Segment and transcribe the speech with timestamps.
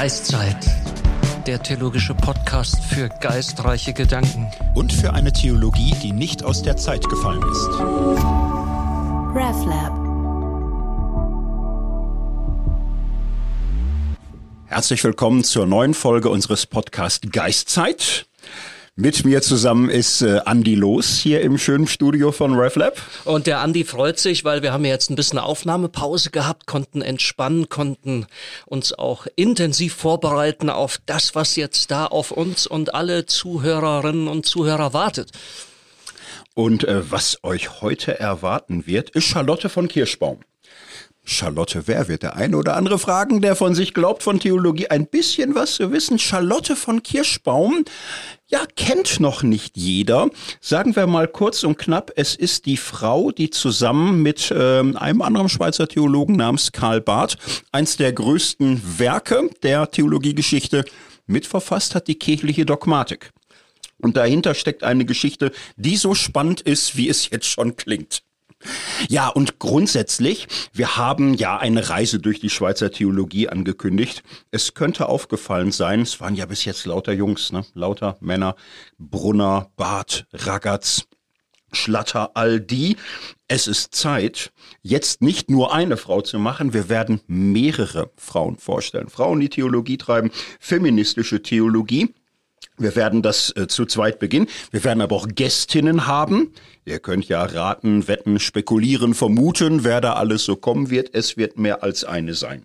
[0.00, 0.64] Geistzeit,
[1.48, 4.46] der theologische Podcast für geistreiche Gedanken.
[4.76, 7.66] Und für eine Theologie, die nicht aus der Zeit gefallen ist.
[9.34, 9.92] RefLab.
[14.66, 18.27] Herzlich willkommen zur neuen Folge unseres Podcasts Geistzeit.
[19.00, 23.00] Mit mir zusammen ist äh, Andi Los hier im schönen Studio von RefLab.
[23.24, 27.00] Und der Andi freut sich, weil wir haben ja jetzt ein bisschen Aufnahmepause gehabt, konnten
[27.00, 28.26] entspannen, konnten
[28.66, 34.46] uns auch intensiv vorbereiten auf das, was jetzt da auf uns und alle Zuhörerinnen und
[34.46, 35.30] Zuhörer wartet.
[36.54, 40.40] Und äh, was euch heute erwarten wird, ist Charlotte von Kirschbaum.
[41.28, 45.06] Charlotte, wer wird der eine oder andere fragen, der von sich glaubt, von Theologie ein
[45.06, 46.18] bisschen was zu wissen?
[46.18, 47.84] Charlotte von Kirschbaum,
[48.50, 50.30] ja, kennt noch nicht jeder.
[50.60, 55.20] Sagen wir mal kurz und knapp, es ist die Frau, die zusammen mit äh, einem
[55.22, 57.36] anderen Schweizer Theologen namens Karl Barth
[57.72, 60.84] eins der größten Werke der Theologiegeschichte
[61.26, 63.32] mitverfasst hat, die kirchliche Dogmatik.
[63.98, 68.22] Und dahinter steckt eine Geschichte, die so spannend ist, wie es jetzt schon klingt.
[69.08, 74.22] Ja, und grundsätzlich, wir haben ja eine Reise durch die Schweizer Theologie angekündigt.
[74.50, 77.64] Es könnte aufgefallen sein, es waren ja bis jetzt lauter Jungs, ne?
[77.74, 78.56] lauter Männer,
[78.98, 81.04] Brunner, Barth, Ragaz,
[81.72, 82.96] Schlatter, all die.
[83.46, 84.52] Es ist Zeit,
[84.82, 89.08] jetzt nicht nur eine Frau zu machen, wir werden mehrere Frauen vorstellen.
[89.08, 90.30] Frauen, die Theologie treiben,
[90.60, 92.14] feministische Theologie.
[92.78, 94.46] Wir werden das äh, zu zweit beginnen.
[94.70, 96.52] Wir werden aber auch Gästinnen haben.
[96.88, 101.14] Ihr könnt ja raten, wetten, spekulieren, vermuten, wer da alles so kommen wird.
[101.14, 102.64] Es wird mehr als eine sein.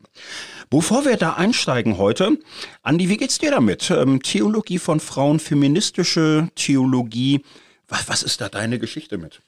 [0.70, 2.38] Bevor wir da einsteigen heute,
[2.84, 3.92] Andi, wie geht's dir damit?
[3.92, 7.44] Ähm, Theologie von Frauen, feministische Theologie.
[7.90, 9.42] Was, was ist da deine Geschichte mit?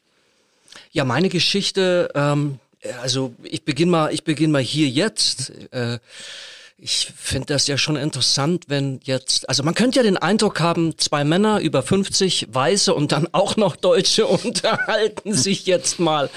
[0.92, 2.60] Ja, meine Geschichte, ähm,
[3.02, 5.54] also ich beginne mal, ich beginne mal hier jetzt.
[5.72, 6.00] Äh,
[6.78, 10.98] ich finde das ja schon interessant, wenn jetzt, also man könnte ja den Eindruck haben,
[10.98, 16.30] zwei Männer über 50, Weiße und dann auch noch Deutsche unterhalten sich jetzt mal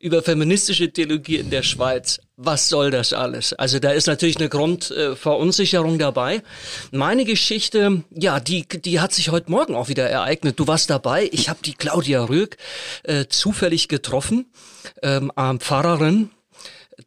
[0.00, 2.18] über feministische Theologie in der Schweiz.
[2.36, 3.52] Was soll das alles?
[3.52, 6.42] Also da ist natürlich eine Grundverunsicherung dabei.
[6.90, 10.58] Meine Geschichte, ja, die, die hat sich heute Morgen auch wieder ereignet.
[10.58, 11.30] Du warst dabei.
[11.32, 12.56] Ich habe die Claudia Röck
[13.04, 14.46] äh, zufällig getroffen,
[15.02, 16.30] ähm, Pfarrerin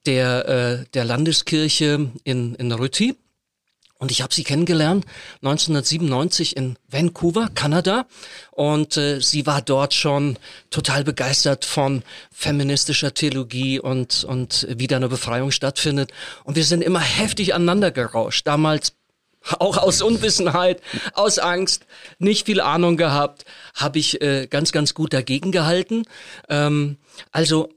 [0.10, 3.16] der, äh, der Landeskirche in, in Rütti.
[4.00, 5.06] Und ich habe sie kennengelernt
[5.44, 8.08] 1997 in Vancouver, Kanada.
[8.50, 10.40] Und äh, sie war dort schon
[10.72, 16.12] total begeistert von feministischer Theologie und, und wie da eine Befreiung stattfindet.
[16.44, 18.48] Und wir sind immer heftig aneinander gerauscht.
[18.48, 18.94] Damals
[19.60, 20.82] auch aus Unwissenheit,
[21.14, 21.86] aus Angst,
[22.18, 23.46] nicht viel Ahnung gehabt,
[23.76, 26.06] habe ich äh, ganz, ganz gut dagegen gehalten.
[26.50, 26.98] Ähm,
[27.32, 27.70] also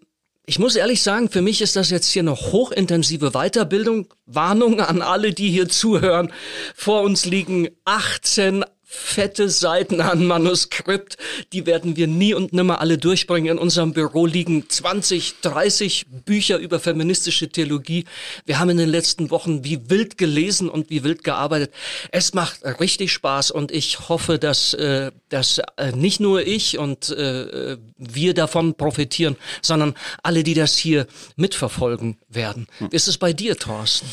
[0.45, 4.09] ich muss ehrlich sagen, für mich ist das jetzt hier eine hochintensive Weiterbildung.
[4.27, 6.33] Warnung an alle, die hier zuhören.
[6.75, 11.17] Vor uns liegen 18 fette Seiten an Manuskript.
[11.53, 13.53] Die werden wir nie und nimmer alle durchbringen.
[13.53, 18.05] In unserem Büro liegen 20, 30 Bücher über feministische Theologie.
[18.45, 21.73] Wir haben in den letzten Wochen wie wild gelesen und wie wild gearbeitet.
[22.11, 27.11] Es macht richtig Spaß und ich hoffe, dass, äh, dass äh, nicht nur ich und
[27.11, 32.67] äh, wir davon profitieren, sondern alle, die das hier mitverfolgen werden.
[32.79, 32.93] Hm.
[32.93, 34.07] Wie ist es bei dir, Thorsten?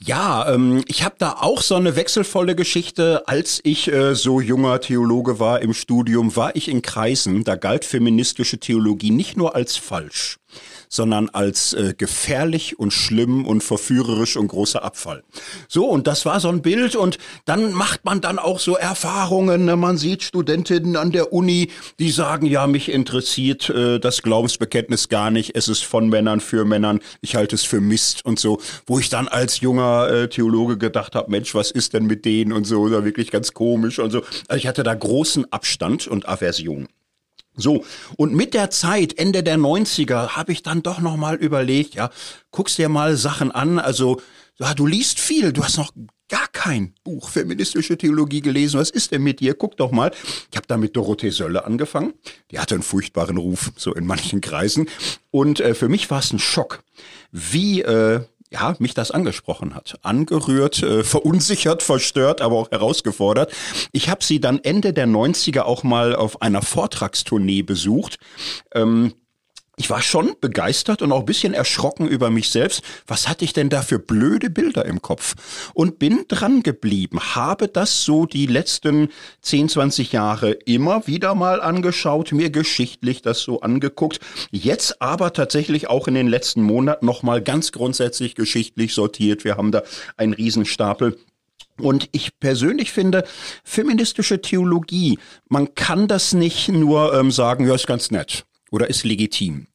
[0.00, 3.26] Ja, ähm, ich habe da auch so eine wechselvolle Geschichte.
[3.26, 7.84] Als ich äh, so junger Theologe war im Studium, war ich in Kreisen, da galt
[7.84, 10.38] feministische Theologie nicht nur als falsch,
[10.88, 15.22] sondern als äh, gefährlich und schlimm und verführerisch und großer Abfall.
[15.68, 19.64] So, und das war so ein Bild und dann macht man dann auch so Erfahrungen.
[19.64, 19.76] Ne?
[19.76, 25.30] Man sieht Studentinnen an der Uni, die sagen, ja, mich interessiert äh, das Glaubensbekenntnis gar
[25.30, 28.98] nicht, es ist von Männern für Männern, ich halte es für Mist und so, wo
[28.98, 32.64] ich dann als junger äh, Theologe gedacht habe, Mensch, was ist denn mit denen und
[32.64, 34.22] so, da wirklich ganz komisch und so.
[34.48, 36.88] Also ich hatte da großen Abstand und Aversion.
[37.58, 37.84] So,
[38.16, 42.10] und mit der Zeit, Ende der 90er, habe ich dann doch nochmal überlegt, ja,
[42.50, 44.20] guckst dir mal Sachen an, also
[44.58, 45.92] ja, du liest viel, du hast noch
[46.28, 48.78] gar kein Buch feministische Theologie gelesen.
[48.78, 49.54] Was ist denn mit dir?
[49.54, 50.10] Guck doch mal.
[50.50, 52.12] Ich habe da mit Dorothee Sölle angefangen.
[52.50, 54.88] Die hatte einen furchtbaren Ruf, so in manchen Kreisen.
[55.30, 56.82] Und äh, für mich war es ein Schock,
[57.32, 59.98] wie äh, ja, mich das angesprochen hat.
[60.02, 63.52] Angerührt, äh, verunsichert, verstört, aber auch herausgefordert.
[63.92, 68.18] Ich habe sie dann Ende der 90er auch mal auf einer Vortragstournee besucht.
[68.74, 69.14] Ähm,
[69.78, 72.82] ich war schon begeistert und auch ein bisschen erschrocken über mich selbst.
[73.06, 75.36] Was hatte ich denn da für blöde Bilder im Kopf?
[75.72, 79.08] Und bin dran geblieben, habe das so die letzten
[79.42, 84.18] 10, 20 Jahre immer wieder mal angeschaut, mir geschichtlich das so angeguckt.
[84.50, 89.44] Jetzt aber tatsächlich auch in den letzten Monaten nochmal ganz grundsätzlich geschichtlich sortiert.
[89.44, 89.82] Wir haben da
[90.16, 91.16] einen Riesenstapel
[91.80, 93.22] Und ich persönlich finde,
[93.62, 99.04] feministische Theologie, man kann das nicht nur ähm, sagen, ja, ist ganz nett oder ist
[99.04, 99.66] legitim.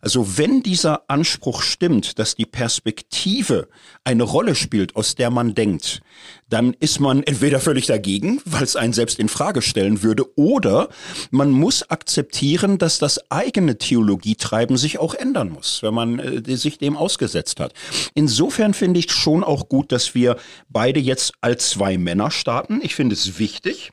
[0.00, 3.68] Also wenn dieser Anspruch stimmt, dass die Perspektive
[4.04, 6.00] eine Rolle spielt, aus der man denkt,
[6.48, 10.88] dann ist man entweder völlig dagegen, weil es einen selbst in Frage stellen würde, oder
[11.30, 16.78] man muss akzeptieren, dass das eigene Theologietreiben sich auch ändern muss, wenn man äh, sich
[16.78, 17.74] dem ausgesetzt hat.
[18.14, 20.36] Insofern finde ich schon auch gut, dass wir
[20.68, 22.80] beide jetzt als zwei Männer starten.
[22.82, 23.90] Ich finde es wichtig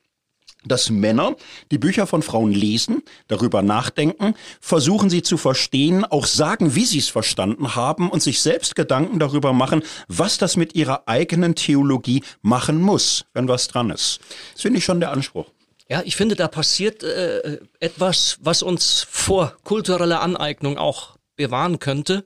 [0.65, 1.35] dass Männer
[1.71, 6.99] die Bücher von Frauen lesen, darüber nachdenken, versuchen sie zu verstehen, auch sagen, wie sie
[6.99, 12.23] es verstanden haben und sich selbst Gedanken darüber machen, was das mit ihrer eigenen Theologie
[12.41, 14.19] machen muss, wenn was dran ist.
[14.53, 15.47] Das finde ich schon der Anspruch.
[15.87, 22.25] Ja, ich finde, da passiert äh, etwas, was uns vor kultureller Aneignung auch bewahren könnte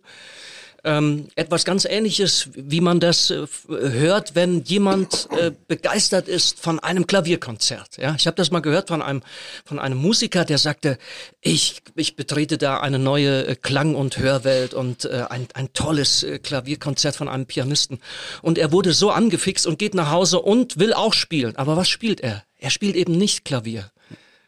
[0.83, 6.79] ähm, etwas ganz Ähnliches, wie man das äh, hört, wenn jemand äh, begeistert ist von
[6.79, 7.97] einem Klavierkonzert.
[7.97, 9.21] Ja, ich habe das mal gehört von einem
[9.65, 10.97] von einem Musiker, der sagte,
[11.41, 16.23] ich ich betrete da eine neue äh, Klang- und Hörwelt und äh, ein ein tolles
[16.23, 17.99] äh, Klavierkonzert von einem Pianisten.
[18.41, 21.55] Und er wurde so angefixt und geht nach Hause und will auch spielen.
[21.55, 22.43] Aber was spielt er?
[22.57, 23.91] Er spielt eben nicht Klavier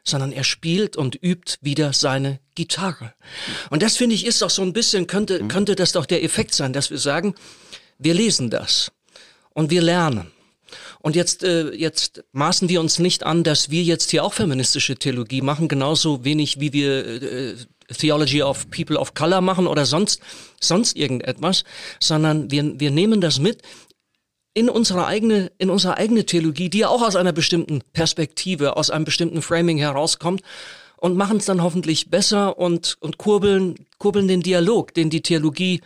[0.04, 3.14] sondern er spielt und übt wieder seine Gitarre.
[3.70, 5.48] Und das finde ich ist doch so ein bisschen, könnte, mhm.
[5.48, 7.36] könnte das doch der Effekt sein, dass wir sagen,
[7.98, 8.92] wir lesen das
[9.54, 10.32] und wir lernen.
[11.00, 14.96] Und jetzt, äh, jetzt maßen wir uns nicht an, dass wir jetzt hier auch feministische
[14.96, 17.56] Theologie machen, genauso wenig wie wir äh,
[17.98, 20.22] Theology of People of Color machen oder sonst,
[20.60, 21.64] sonst irgendetwas,
[22.00, 23.62] sondern wir, wir nehmen das mit,
[24.54, 28.90] in unsere eigene, in unsere eigene Theologie, die ja auch aus einer bestimmten Perspektive, aus
[28.90, 30.42] einem bestimmten Framing herauskommt
[30.98, 35.82] und machen es dann hoffentlich besser und, und kurbeln, kurbeln den Dialog, den die Theologie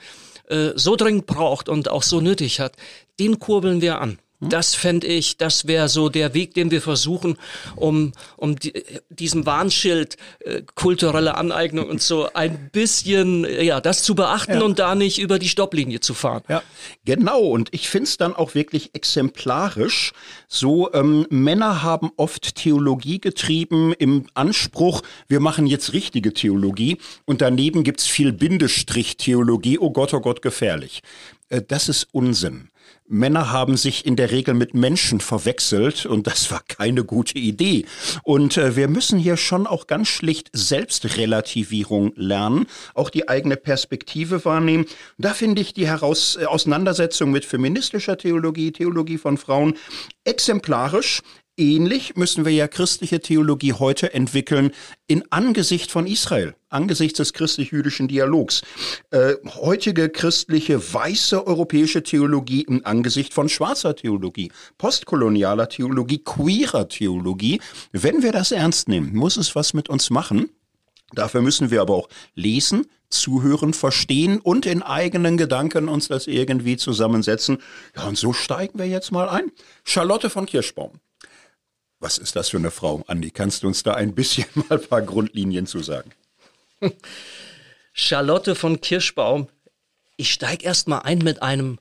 [0.47, 2.75] äh, so dringend braucht und auch so nötig hat,
[3.19, 4.19] den kurbeln wir an.
[4.45, 4.49] Hm?
[4.49, 7.37] Das fände ich, das wäre so der Weg, den wir versuchen,
[7.75, 8.73] um, um die,
[9.09, 14.61] diesem Warnschild äh, kulturelle Aneignung und so ein bisschen, ja, das zu beachten ja.
[14.61, 16.43] und da nicht über die Stopplinie zu fahren.
[16.47, 16.63] Ja,
[17.03, 17.41] genau.
[17.41, 20.13] Und ich finde es dann auch wirklich exemplarisch.
[20.47, 27.41] So, ähm, Männer haben oft Theologie getrieben im Anspruch, wir machen jetzt richtige Theologie und
[27.41, 29.79] daneben gibt's viel Bindestrich-Theologie.
[29.79, 31.01] Oh Gott, oh Gott, gefährlich.
[31.49, 32.69] Äh, das ist Unsinn.
[33.07, 37.85] Männer haben sich in der Regel mit Menschen verwechselt und das war keine gute Idee.
[38.23, 42.65] Und äh, wir müssen hier schon auch ganz schlicht Selbstrelativierung lernen,
[42.95, 44.85] auch die eigene Perspektive wahrnehmen.
[45.19, 49.75] Da finde ich die Heraus äh, Auseinandersetzung mit feministischer Theologie, Theologie von Frauen
[50.23, 51.21] exemplarisch.
[51.57, 54.71] Ähnlich müssen wir ja christliche Theologie heute entwickeln
[55.07, 58.61] in Angesicht von Israel, angesichts des christlich-jüdischen Dialogs.
[59.11, 67.61] Äh, heutige christliche weiße europäische Theologie im Angesicht von schwarzer Theologie, postkolonialer Theologie, queerer Theologie.
[67.93, 70.49] Wenn wir das ernst nehmen, muss es was mit uns machen.
[71.13, 76.75] Dafür müssen wir aber auch lesen, zuhören, verstehen und in eigenen Gedanken uns das irgendwie
[76.75, 77.59] zusammensetzen.
[77.95, 79.53] Ja, und so steigen wir jetzt mal ein.
[79.85, 80.99] Charlotte von Kirschbaum.
[82.05, 83.31] Was ist das für eine Frau, Andi?
[83.31, 86.11] Kannst du uns da ein bisschen mal ein paar Grundlinien zu sagen?
[87.93, 89.49] Charlotte von Kirschbaum.
[90.15, 91.79] Ich steige erst mal ein mit einem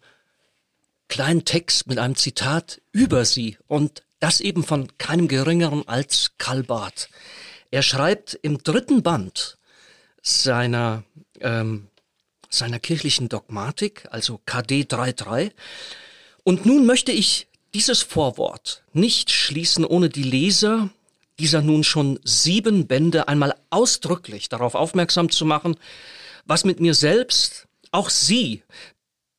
[1.08, 6.62] kleinen Text, mit einem Zitat über sie und das eben von keinem geringeren als Karl
[6.62, 7.10] Barth.
[7.70, 9.58] Er schreibt im dritten Band
[10.22, 11.04] seiner,
[11.40, 11.88] ähm,
[12.48, 15.52] seiner kirchlichen Dogmatik, also KD 3.3,
[16.44, 20.90] und nun möchte ich dieses Vorwort nicht schließen, ohne die Leser
[21.40, 25.76] dieser nun schon sieben Bände einmal ausdrücklich darauf aufmerksam zu machen,
[26.46, 28.62] was mit mir selbst, auch Sie,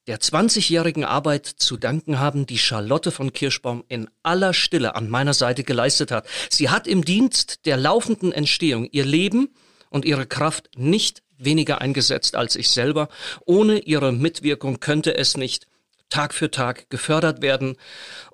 [0.08, 5.34] der 20-jährigen Arbeit zu danken haben, die Charlotte von Kirschbaum in aller Stille an meiner
[5.34, 6.28] Seite geleistet hat.
[6.50, 9.50] Sie hat im Dienst der laufenden Entstehung ihr Leben
[9.90, 13.08] und ihre Kraft nicht weniger eingesetzt als ich selber.
[13.46, 15.68] Ohne ihre Mitwirkung könnte es nicht
[16.16, 17.76] Tag für Tag gefördert werden.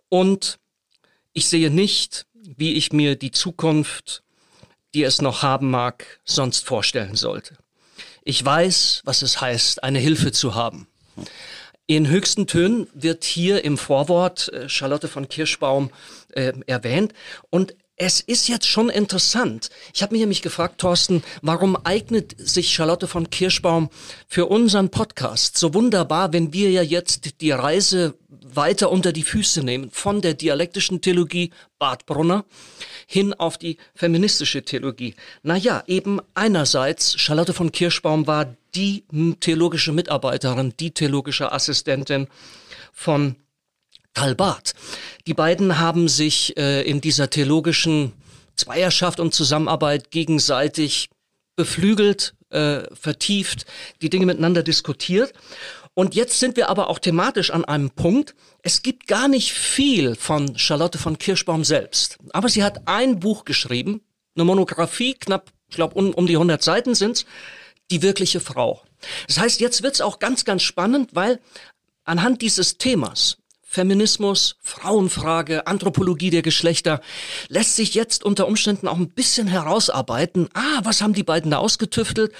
[0.07, 0.59] Und
[1.33, 4.21] ich sehe nicht, wie ich mir die Zukunft,
[4.93, 7.57] die es noch haben mag, sonst vorstellen sollte.
[8.23, 10.87] Ich weiß, was es heißt, eine Hilfe zu haben.
[11.87, 15.89] In höchsten Tönen wird hier im Vorwort äh, Charlotte von Kirschbaum
[16.33, 17.13] äh, erwähnt
[17.49, 19.69] und es ist jetzt schon interessant.
[19.93, 23.89] Ich habe mich nämlich gefragt, Thorsten, warum eignet sich Charlotte von Kirschbaum
[24.27, 29.63] für unseren Podcast so wunderbar, wenn wir ja jetzt die Reise weiter unter die Füße
[29.63, 32.45] nehmen, von der dialektischen Theologie Bad Brunner
[33.05, 35.15] hin auf die feministische Theologie.
[35.43, 39.03] Naja, eben einerseits, Charlotte von Kirschbaum war die
[39.41, 42.27] theologische Mitarbeiterin, die theologische Assistentin
[42.93, 43.35] von
[44.13, 44.73] Karl Barth.
[45.27, 48.13] Die beiden haben sich äh, in dieser theologischen
[48.55, 51.09] Zweierschaft und Zusammenarbeit gegenseitig
[51.55, 53.65] beflügelt, äh, vertieft,
[54.01, 55.33] die Dinge miteinander diskutiert.
[55.93, 58.35] Und jetzt sind wir aber auch thematisch an einem Punkt.
[58.61, 62.17] Es gibt gar nicht viel von Charlotte von Kirschbaum selbst.
[62.31, 64.01] Aber sie hat ein Buch geschrieben,
[64.35, 67.25] eine Monographie, knapp, ich glaube, um, um die 100 Seiten sind's,
[67.91, 68.83] die wirkliche Frau.
[69.27, 71.39] Das heißt, jetzt wird's auch ganz, ganz spannend, weil
[72.05, 73.37] anhand dieses Themas
[73.71, 76.99] Feminismus, Frauenfrage, Anthropologie der Geschlechter,
[77.47, 80.49] lässt sich jetzt unter Umständen auch ein bisschen herausarbeiten.
[80.53, 82.33] Ah, was haben die beiden da ausgetüftelt?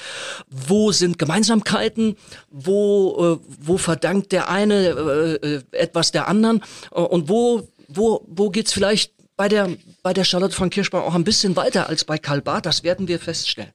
[0.50, 2.18] Wo sind Gemeinsamkeiten?
[2.50, 6.62] Wo, äh, wo verdankt der eine äh, äh etwas der anderen?
[6.90, 9.70] Und wo, wo, wo geht's vielleicht bei der,
[10.04, 13.08] bei der Charlotte von Kirschbaum auch ein bisschen weiter als bei Karl Barth, das werden
[13.08, 13.72] wir feststellen.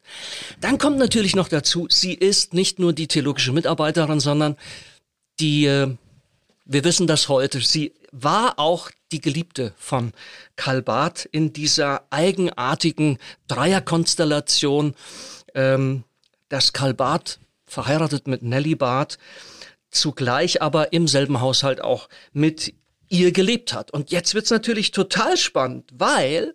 [0.61, 4.57] Dann kommt natürlich noch dazu, sie ist nicht nur die theologische Mitarbeiterin, sondern
[5.41, 5.97] die äh,
[6.67, 7.61] wir wissen das heute.
[7.61, 10.13] Sie war auch die Geliebte von
[10.57, 14.95] Karl Barth in dieser eigenartigen Dreierkonstellation,
[15.55, 16.05] ähm,
[16.49, 19.19] dass Karl Barth verheiratet mit Nelly Barth,
[19.91, 22.75] zugleich aber im selben Haushalt auch mit
[23.09, 23.93] ihr gelebt hat.
[23.93, 26.55] Und jetzt wird's natürlich total spannend, weil,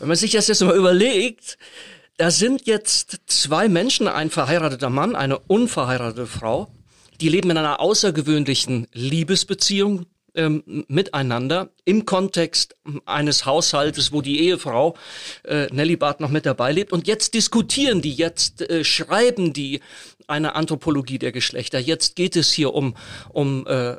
[0.00, 1.56] wenn man sich das jetzt mal überlegt,
[2.16, 6.68] da sind jetzt zwei Menschen, ein verheirateter Mann, eine unverheiratete Frau,
[7.22, 12.74] die leben in einer außergewöhnlichen Liebesbeziehung ähm, miteinander im Kontext
[13.06, 14.96] eines Haushaltes, wo die Ehefrau
[15.44, 16.92] äh, Nelly Barth noch mit dabei lebt.
[16.92, 19.80] Und jetzt diskutieren die, jetzt äh, schreiben die
[20.28, 21.78] eine Anthropologie der Geschlechter.
[21.78, 22.96] Jetzt geht es hier um,
[23.30, 23.96] um äh,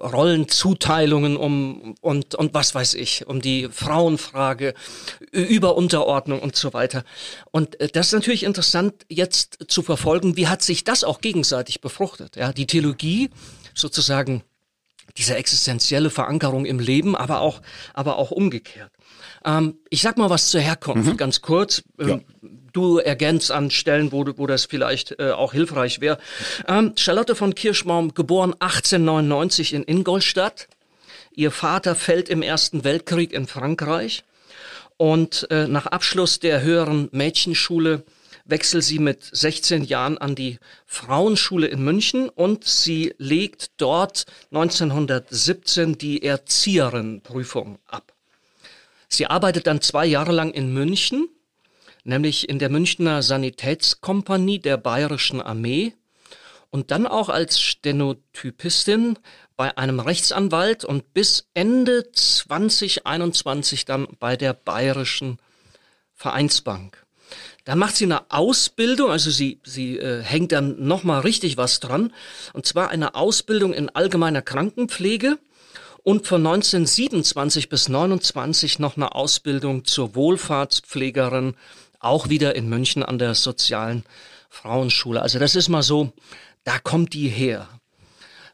[0.00, 4.74] Rollenzuteilungen um, und, und was weiß ich, um die Frauenfrage,
[5.32, 7.04] über Unterordnung und so weiter.
[7.50, 11.80] Und äh, das ist natürlich interessant jetzt zu verfolgen, wie hat sich das auch gegenseitig
[11.80, 12.36] befruchtet.
[12.36, 13.30] Ja, die Theologie
[13.74, 14.42] sozusagen
[15.16, 17.62] diese existenzielle Verankerung im Leben, aber auch,
[17.94, 18.90] aber auch umgekehrt.
[19.44, 21.16] Ähm, ich sag mal was zur Herkunft, mhm.
[21.16, 21.82] ganz kurz.
[21.98, 22.20] Ähm, ja.
[22.76, 26.18] Du ergänzt an Stellen, wo, wo das vielleicht äh, auch hilfreich wäre.
[26.68, 30.68] Ähm, Charlotte von Kirschbaum, geboren 1899 in Ingolstadt.
[31.34, 34.24] Ihr Vater fällt im Ersten Weltkrieg in Frankreich.
[34.98, 38.04] Und äh, nach Abschluss der höheren Mädchenschule
[38.44, 45.96] wechselt sie mit 16 Jahren an die Frauenschule in München und sie legt dort 1917
[45.96, 48.12] die Erzieherinprüfung ab.
[49.08, 51.30] Sie arbeitet dann zwei Jahre lang in München,
[52.06, 55.94] nämlich in der Münchner Sanitätskompanie der Bayerischen Armee
[56.70, 59.18] und dann auch als Stenotypistin
[59.56, 65.38] bei einem Rechtsanwalt und bis Ende 2021 dann bei der Bayerischen
[66.14, 67.04] Vereinsbank.
[67.64, 72.12] Dann macht sie eine Ausbildung, also sie, sie äh, hängt dann nochmal richtig was dran,
[72.52, 75.38] und zwar eine Ausbildung in allgemeiner Krankenpflege
[76.04, 81.56] und von 1927 bis 29 noch eine Ausbildung zur Wohlfahrtspflegerin,
[82.06, 84.04] auch wieder in München an der sozialen
[84.48, 85.20] Frauenschule.
[85.22, 86.12] Also das ist mal so,
[86.64, 87.68] da kommt die her.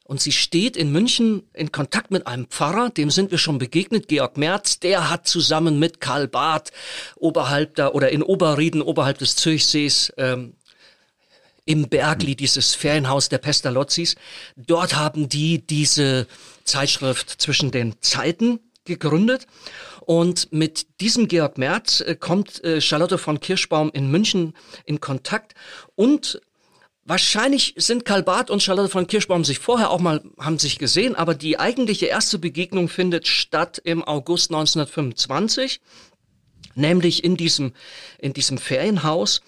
[0.04, 4.08] Und sie steht in München in Kontakt mit einem Pfarrer, dem sind wir schon begegnet,
[4.08, 4.80] Georg Merz.
[4.80, 6.72] Der hat zusammen mit Karl Barth
[7.16, 10.54] oberhalb da oder in Oberrieden, oberhalb des Zürichsees, ähm,
[11.64, 14.16] im Bergli, dieses Ferienhaus der Pestalozzis.
[14.56, 16.26] Dort haben die diese
[16.64, 19.46] Zeitschrift zwischen den Zeiten gegründet.
[20.04, 24.54] Und mit diesem Georg Merz äh, kommt äh, Charlotte von Kirschbaum in München
[24.84, 25.54] in Kontakt
[25.94, 26.40] und
[27.04, 31.16] Wahrscheinlich sind Karl Barth und Charlotte von Kirschbaum sich vorher auch mal, haben sich gesehen,
[31.16, 35.80] aber die eigentliche erste Begegnung findet statt im August 1925,
[36.76, 37.72] nämlich in diesem,
[38.18, 39.40] in diesem Ferienhaus.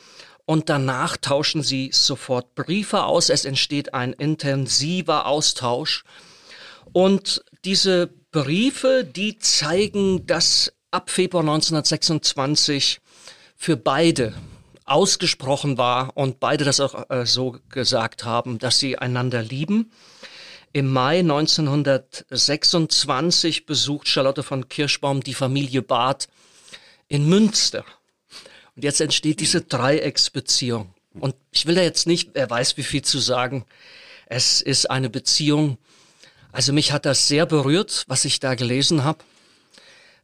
[0.46, 3.30] Und danach tauschen sie sofort Briefe aus.
[3.30, 6.02] Es entsteht ein intensiver Austausch.
[6.92, 13.00] Und diese Briefe, die zeigen, dass ab Februar 1926
[13.54, 14.34] für beide
[14.86, 19.92] ausgesprochen war und beide das auch äh, so gesagt haben, dass sie einander lieben.
[20.72, 26.26] Im Mai 1926 besucht Charlotte von Kirschbaum die Familie Barth
[27.06, 27.84] in Münster.
[28.74, 30.92] Und jetzt entsteht diese Dreiecksbeziehung.
[31.20, 33.64] Und ich will da jetzt nicht, wer weiß wie viel zu sagen.
[34.26, 35.78] Es ist eine Beziehung,
[36.54, 39.18] also mich hat das sehr berührt, was ich da gelesen habe.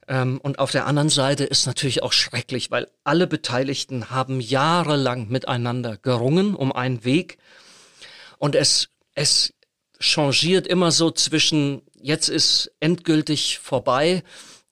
[0.06, 5.28] Ähm, und auf der anderen Seite ist natürlich auch schrecklich, weil alle Beteiligten haben jahrelang
[5.28, 7.38] miteinander gerungen um einen Weg.
[8.38, 9.52] Und es, es
[9.98, 14.22] changiert immer so zwischen, jetzt ist endgültig vorbei,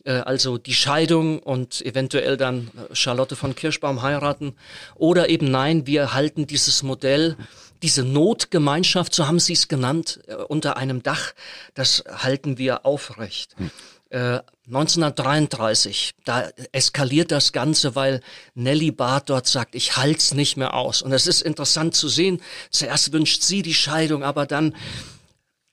[0.04, 4.54] äh, also die Scheidung und eventuell dann Charlotte von Kirschbaum heiraten.
[4.94, 7.36] Oder eben nein, wir halten dieses Modell
[7.82, 11.32] diese Notgemeinschaft, so haben sie es genannt, äh, unter einem Dach,
[11.74, 13.54] das halten wir aufrecht.
[13.56, 13.70] Hm.
[14.10, 18.20] Äh, 1933, da eskaliert das Ganze, weil
[18.54, 21.02] Nelly Barth dort sagt, ich halt's nicht mehr aus.
[21.02, 24.74] Und es ist interessant zu sehen, zuerst wünscht sie die Scheidung, aber dann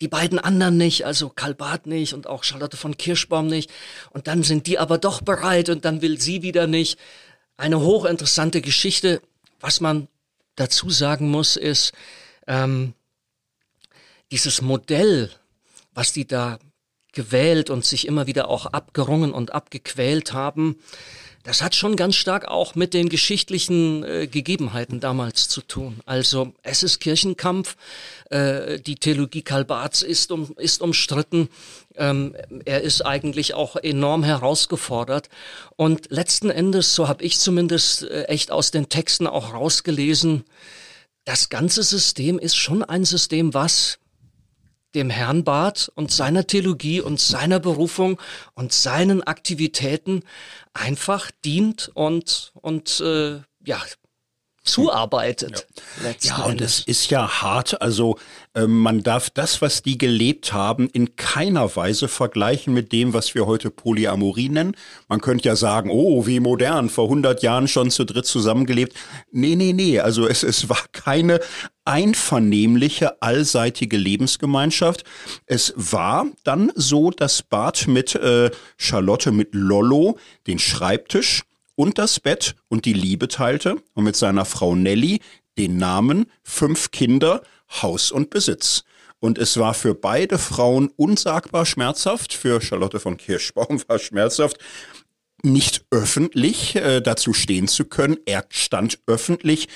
[0.02, 3.72] die beiden anderen nicht, also Karl Barth nicht und auch Charlotte von Kirschbaum nicht.
[4.12, 7.00] Und dann sind die aber doch bereit und dann will sie wieder nicht.
[7.58, 9.22] Eine hochinteressante Geschichte.
[9.62, 10.10] Was man
[10.56, 11.94] dazu sagen muss, ist,
[12.48, 12.94] ähm,
[14.32, 15.32] dieses Modell,
[15.94, 16.60] was die da
[17.14, 20.78] gewählt und sich immer wieder auch abgerungen und abgequält haben,
[21.46, 26.00] das hat schon ganz stark auch mit den geschichtlichen äh, Gegebenheiten damals zu tun.
[26.06, 27.78] Also es ist Kirchenkampf,
[28.32, 31.50] äh, die Theologie Kalbats ist, um, ist umstritten,
[31.96, 32.36] ähm,
[32.66, 35.30] er ist eigentlich auch enorm herausgefordert.
[35.76, 40.46] Und letzten Endes, so habe ich zumindest äh, echt aus den Texten auch rausgelesen,
[41.26, 44.00] das ganze System ist schon ein System, was
[44.96, 48.20] dem Herrn Barth und seiner Theologie und seiner Berufung
[48.54, 50.24] und seinen Aktivitäten
[50.74, 53.82] einfach dient und, und äh, ja,
[54.66, 55.68] zuarbeitet.
[56.04, 57.82] Ja, ja und es ist ja hart.
[57.82, 58.18] Also
[58.54, 63.36] äh, man darf das, was die gelebt haben, in keiner Weise vergleichen mit dem, was
[63.36, 64.76] wir heute Polyamorie nennen.
[65.08, 68.98] Man könnte ja sagen, oh, wie modern, vor 100 Jahren schon zu dritt zusammengelebt.
[69.32, 70.00] Nee, nee, nee.
[70.00, 71.40] Also es, es war keine
[71.86, 75.04] einvernehmliche, allseitige Lebensgemeinschaft.
[75.46, 81.44] Es war dann so, dass Bart mit äh, Charlotte, mit Lollo den Schreibtisch
[81.76, 85.22] und das Bett und die Liebe teilte und mit seiner Frau Nelly
[85.58, 87.42] den Namen, fünf Kinder,
[87.82, 88.84] Haus und Besitz.
[89.20, 94.58] Und es war für beide Frauen unsagbar schmerzhaft, für Charlotte von Kirschbaum war schmerzhaft,
[95.42, 98.18] nicht öffentlich äh, dazu stehen zu können.
[98.26, 99.68] Er stand öffentlich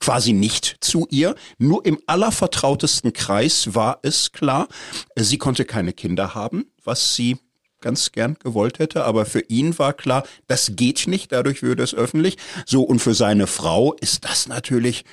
[0.00, 1.34] quasi nicht zu ihr.
[1.58, 4.68] Nur im allervertrautesten Kreis war es klar,
[5.16, 7.38] sie konnte keine Kinder haben, was sie
[7.80, 11.94] ganz gern gewollt hätte, aber für ihn war klar, das geht nicht, dadurch würde es
[11.94, 12.36] öffentlich.
[12.64, 15.04] So, und für seine Frau ist das natürlich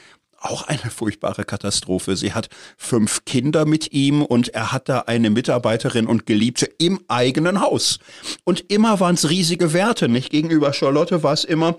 [0.44, 2.16] auch eine furchtbare Katastrophe.
[2.16, 7.00] Sie hat fünf Kinder mit ihm und er hat da eine Mitarbeiterin und Geliebte im
[7.08, 8.00] eigenen Haus.
[8.44, 10.30] Und immer waren es riesige Werte, nicht?
[10.30, 11.78] Gegenüber Charlotte war es immer,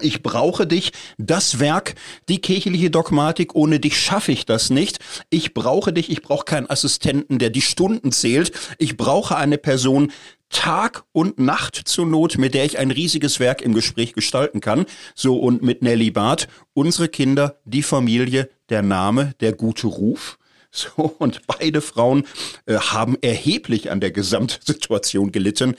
[0.00, 1.94] ich brauche dich, das Werk,
[2.28, 4.98] die kirchliche Dogmatik, ohne dich schaffe ich das nicht.
[5.30, 8.52] Ich brauche dich, ich brauche keinen Assistenten, der die Stunden zählt.
[8.78, 10.12] Ich brauche eine Person,
[10.50, 14.84] Tag und Nacht zur Not, mit der ich ein riesiges Werk im Gespräch gestalten kann.
[15.14, 20.38] So und mit Nelly Barth, unsere Kinder, die Familie, der Name, der gute Ruf.
[20.74, 22.24] So, und beide Frauen
[22.64, 25.74] äh, haben erheblich an der Gesamtsituation gelitten.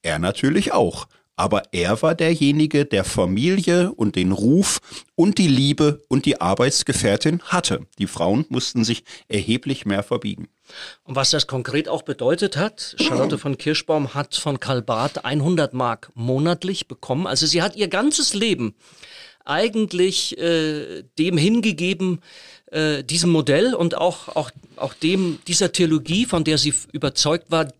[0.00, 1.08] Er natürlich auch
[1.40, 4.78] aber er war derjenige, der Familie und den Ruf
[5.14, 7.86] und die Liebe und die Arbeitsgefährtin hatte.
[7.98, 10.48] Die Frauen mussten sich erheblich mehr verbiegen.
[11.02, 15.72] Und was das konkret auch bedeutet hat, Charlotte von Kirschbaum hat von Karl Barth 100
[15.72, 17.26] Mark monatlich bekommen.
[17.26, 18.74] Also sie hat ihr ganzes Leben
[19.46, 22.20] eigentlich äh, dem hingegeben,
[22.66, 27.72] äh, diesem Modell und auch, auch, auch dem, dieser Theologie, von der sie überzeugt war,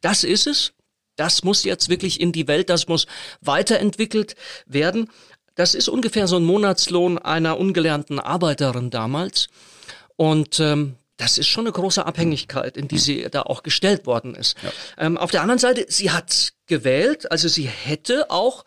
[0.00, 0.74] das ist es
[1.20, 3.06] das muss jetzt wirklich in die Welt, das muss
[3.42, 5.10] weiterentwickelt werden.
[5.54, 9.48] Das ist ungefähr so ein Monatslohn einer ungelernten Arbeiterin damals.
[10.16, 14.34] Und ähm, das ist schon eine große Abhängigkeit, in die sie da auch gestellt worden
[14.34, 14.56] ist.
[14.62, 14.72] Ja.
[14.96, 18.64] Ähm, auf der anderen Seite, sie hat gewählt, also sie hätte auch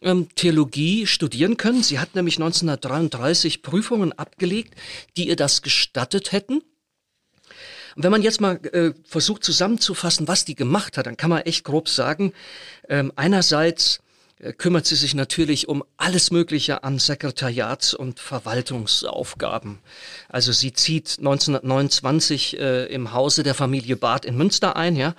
[0.00, 1.84] ähm, Theologie studieren können.
[1.84, 4.74] Sie hat nämlich 1933 Prüfungen abgelegt,
[5.16, 6.62] die ihr das gestattet hätten.
[7.96, 11.42] Und wenn man jetzt mal äh, versucht zusammenzufassen, was die gemacht hat, dann kann man
[11.42, 12.32] echt grob sagen,
[12.88, 14.00] ähm, einerseits äh,
[14.58, 19.78] kümmert sie sich natürlich um alles Mögliche an Sekretariats- und Verwaltungsaufgaben.
[20.28, 25.14] Also sie zieht 1929 äh, im Hause der Familie Barth in Münster ein, ja,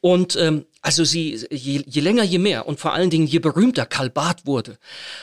[0.00, 3.86] und ähm, also sie, je, je länger, je mehr und vor allen Dingen je berühmter
[3.86, 4.76] Karl Barth wurde,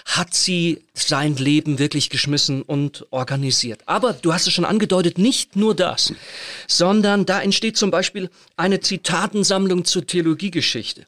[0.05, 3.81] hat sie sein Leben wirklich geschmissen und organisiert.
[3.85, 6.13] Aber du hast es schon angedeutet, nicht nur das,
[6.67, 11.05] sondern da entsteht zum Beispiel eine Zitatensammlung zur Theologiegeschichte.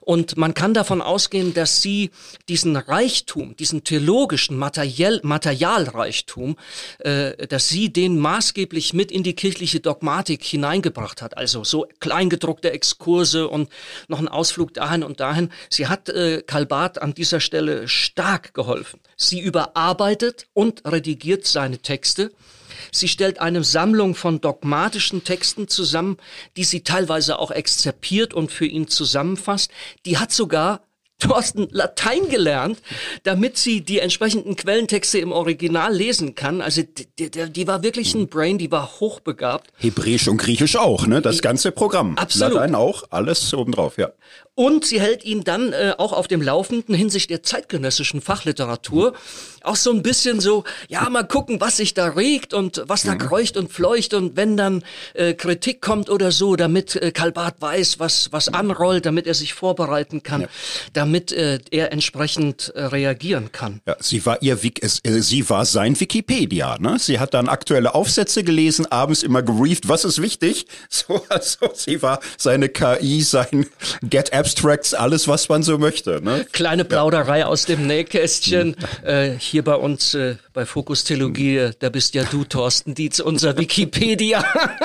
[0.00, 2.10] Und man kann davon ausgehen, dass sie
[2.48, 6.56] diesen Reichtum, diesen theologischen Material, Materialreichtum,
[7.00, 11.36] äh, dass sie den maßgeblich mit in die kirchliche Dogmatik hineingebracht hat.
[11.36, 13.68] Also so kleingedruckte Exkurse und
[14.08, 15.50] noch ein Ausflug dahin und dahin.
[15.68, 19.00] Sie hat äh, Karl an dieser Stelle stark geholfen.
[19.16, 22.30] Sie überarbeitet und redigiert seine Texte
[22.92, 26.16] Sie stellt eine Sammlung von dogmatischen Texten zusammen,
[26.56, 29.70] die sie teilweise auch exzerpiert und für ihn zusammenfasst.
[30.06, 30.82] Die hat sogar
[31.20, 32.80] Thorsten Latein gelernt,
[33.22, 36.60] damit sie die entsprechenden Quellentexte im Original lesen kann.
[36.60, 39.70] Also die, die, die war wirklich ein Brain, die war hochbegabt.
[39.76, 41.20] Hebräisch und Griechisch auch, ne?
[41.20, 42.16] Das ganze Programm.
[42.16, 42.54] Absolut.
[42.54, 44.10] Latein auch, alles obendrauf, ja.
[44.54, 49.14] Und sie hält ihn dann äh, auch auf dem Laufenden hinsichtlich der zeitgenössischen Fachliteratur.
[49.62, 53.14] Auch so ein bisschen so, ja, mal gucken, was sich da regt und was da
[53.14, 54.82] kreucht und fleucht und wenn dann
[55.14, 59.34] äh, Kritik kommt oder so, damit äh, Karl Barth weiß, was, was anrollt, damit er
[59.34, 60.46] sich vorbereiten kann,
[60.92, 63.80] damit äh, er entsprechend äh, reagieren kann.
[63.86, 66.98] Ja, sie war ihr Wik es, äh, sie war sein Wikipedia, ne?
[66.98, 70.66] Sie hat dann aktuelle Aufsätze gelesen, abends immer gerieft, was ist wichtig?
[70.92, 73.66] So, also sie war seine KI, sein
[74.02, 76.46] Get Abstracts, alles was man so möchte, ne?
[76.52, 78.76] Kleine Plauderei aus dem Nähkästchen.
[79.04, 83.18] Äh, hier bei uns äh, bei Fokus Theologie, äh, da bist ja du, Thorsten Dietz,
[83.18, 84.44] unser Wikipedia.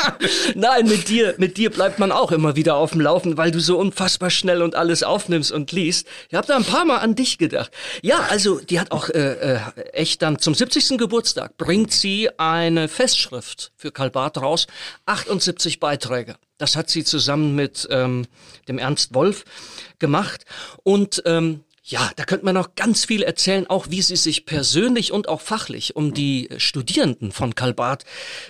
[0.56, 3.60] Nein, mit dir, mit dir bleibt man auch immer wieder auf dem Laufen, weil du
[3.60, 6.08] so unfassbar schnell und alles aufnimmst und liest.
[6.30, 7.72] Ich habe da ein paar Mal an dich gedacht.
[8.02, 9.60] Ja, also die hat auch äh, äh,
[9.94, 10.98] echt dann zum 70.
[10.98, 14.68] Geburtstag bringt sie eine Festschrift für Karl Barth raus,
[15.06, 16.36] 78 Beiträge.
[16.58, 18.26] Das hat sie zusammen mit ähm,
[18.68, 19.46] dem Ernst Wolf
[20.00, 20.46] gemacht
[20.84, 25.12] und ähm, ja, da könnte man noch ganz viel erzählen, auch wie sie sich persönlich
[25.12, 28.06] und auch fachlich um die Studierenden von Karl Barth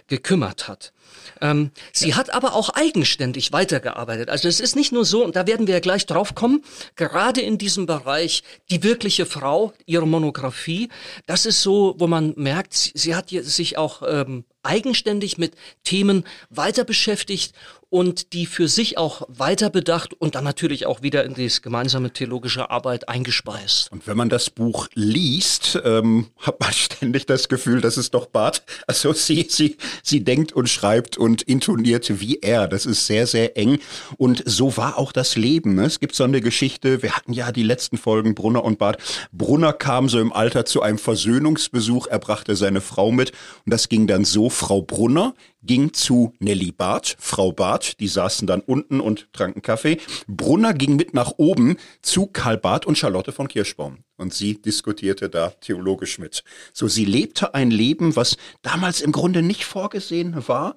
[0.07, 0.93] gekümmert hat.
[1.41, 4.29] Ähm, sie hat aber auch eigenständig weitergearbeitet.
[4.29, 6.63] Also es ist nicht nur so, und da werden wir ja gleich drauf kommen,
[6.95, 10.87] gerade in diesem Bereich die wirkliche Frau, ihre Monographie,
[11.25, 16.25] das ist so, wo man merkt, sie, sie hat sich auch ähm, eigenständig mit Themen
[16.49, 17.53] weiter beschäftigt
[17.95, 22.11] und die für sich auch weiter bedacht und dann natürlich auch wieder in die gemeinsame
[22.11, 23.89] theologische Arbeit eingespeist.
[23.89, 28.25] Und wenn man das Buch liest, ähm, hat man ständig das Gefühl, das ist doch
[28.25, 28.63] Bart.
[28.85, 32.67] Also sie, sie, sie denkt und schreibt und intoniert wie er.
[32.67, 33.79] Das ist sehr, sehr eng.
[34.17, 35.75] Und so war auch das Leben.
[35.75, 35.85] Ne?
[35.85, 38.97] Es gibt so eine Geschichte, wir hatten ja die letzten Folgen Brunner und Bart.
[39.31, 43.31] Brunner kam so im Alter zu einem Versöhnungsbesuch, er brachte seine Frau mit
[43.65, 45.33] und das ging dann so, Frau Brunner
[45.65, 49.97] ging zu Nelly Barth, Frau Barth, die saßen dann unten und tranken Kaffee.
[50.27, 53.99] Brunner ging mit nach oben zu Karl Barth und Charlotte von Kirschbaum.
[54.17, 56.43] Und sie diskutierte da theologisch mit.
[56.73, 60.75] So, sie lebte ein Leben, was damals im Grunde nicht vorgesehen war,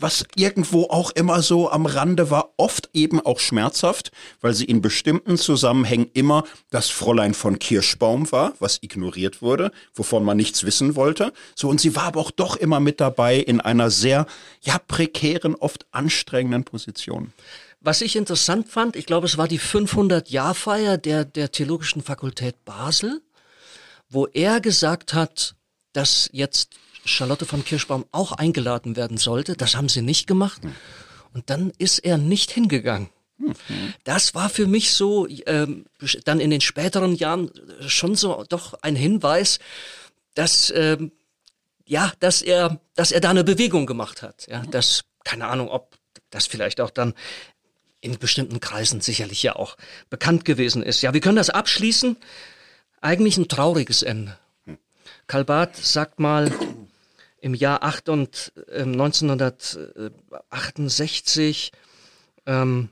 [0.00, 4.80] was irgendwo auch immer so am Rande war, oft eben auch schmerzhaft, weil sie in
[4.80, 10.96] bestimmten Zusammenhängen immer das Fräulein von Kirschbaum war, was ignoriert wurde, wovon man nichts wissen
[10.96, 11.32] wollte.
[11.54, 14.26] So, und sie war aber auch doch immer mit dabei in einer sehr,
[14.62, 17.32] ja, prekären, oft anstrengenden Position.
[17.80, 23.22] Was ich interessant fand, ich glaube, es war die 500-Jahr-Feier der, der Theologischen Fakultät Basel,
[24.10, 25.54] wo er gesagt hat,
[25.92, 29.56] dass jetzt Charlotte von Kirschbaum auch eingeladen werden sollte.
[29.56, 30.60] Das haben sie nicht gemacht.
[31.32, 33.08] Und dann ist er nicht hingegangen.
[34.04, 35.86] Das war für mich so, ähm,
[36.24, 37.50] dann in den späteren Jahren
[37.86, 39.58] schon so doch ein Hinweis,
[40.34, 41.12] dass, ähm,
[41.86, 44.46] ja, dass er, dass er da eine Bewegung gemacht hat.
[44.48, 45.96] Ja, dass, keine Ahnung, ob
[46.30, 47.14] das vielleicht auch dann
[48.00, 49.76] in bestimmten Kreisen sicherlich ja auch
[50.08, 51.02] bekannt gewesen ist.
[51.02, 52.16] Ja, wir können das abschließen.
[53.00, 54.38] Eigentlich ein trauriges Ende.
[55.26, 56.52] Karl Barth sagt mal,
[57.40, 61.72] im Jahr 8 und, äh, 1968,
[62.46, 62.90] ähm,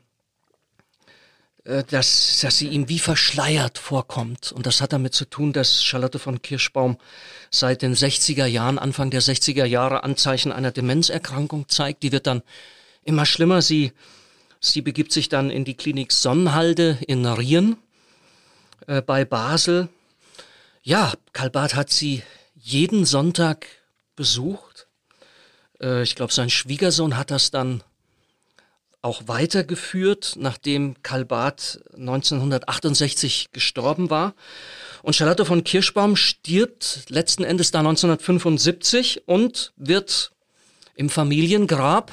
[1.68, 4.52] äh, dass, dass sie ihm wie verschleiert vorkommt.
[4.52, 6.96] Und das hat damit zu tun, dass Charlotte von Kirschbaum
[7.50, 12.02] seit den 60er Jahren, Anfang der 60er Jahre Anzeichen einer Demenzerkrankung zeigt.
[12.02, 12.42] Die wird dann
[13.04, 13.60] immer schlimmer.
[13.60, 13.92] Sie,
[14.60, 17.76] sie begibt sich dann in die Klinik Sonnenhalde in Rien
[18.86, 19.90] äh, bei Basel.
[20.82, 22.22] Ja, Karl Barth hat sie
[22.54, 23.66] jeden Sonntag
[24.18, 24.88] besucht.
[25.80, 27.82] Äh, ich glaube, sein Schwiegersohn hat das dann
[29.00, 34.34] auch weitergeführt, nachdem Karl Barth 1968 gestorben war.
[35.02, 40.32] Und Charlotte von Kirschbaum stirbt letzten Endes da 1975 und wird
[40.96, 42.10] im Familiengrab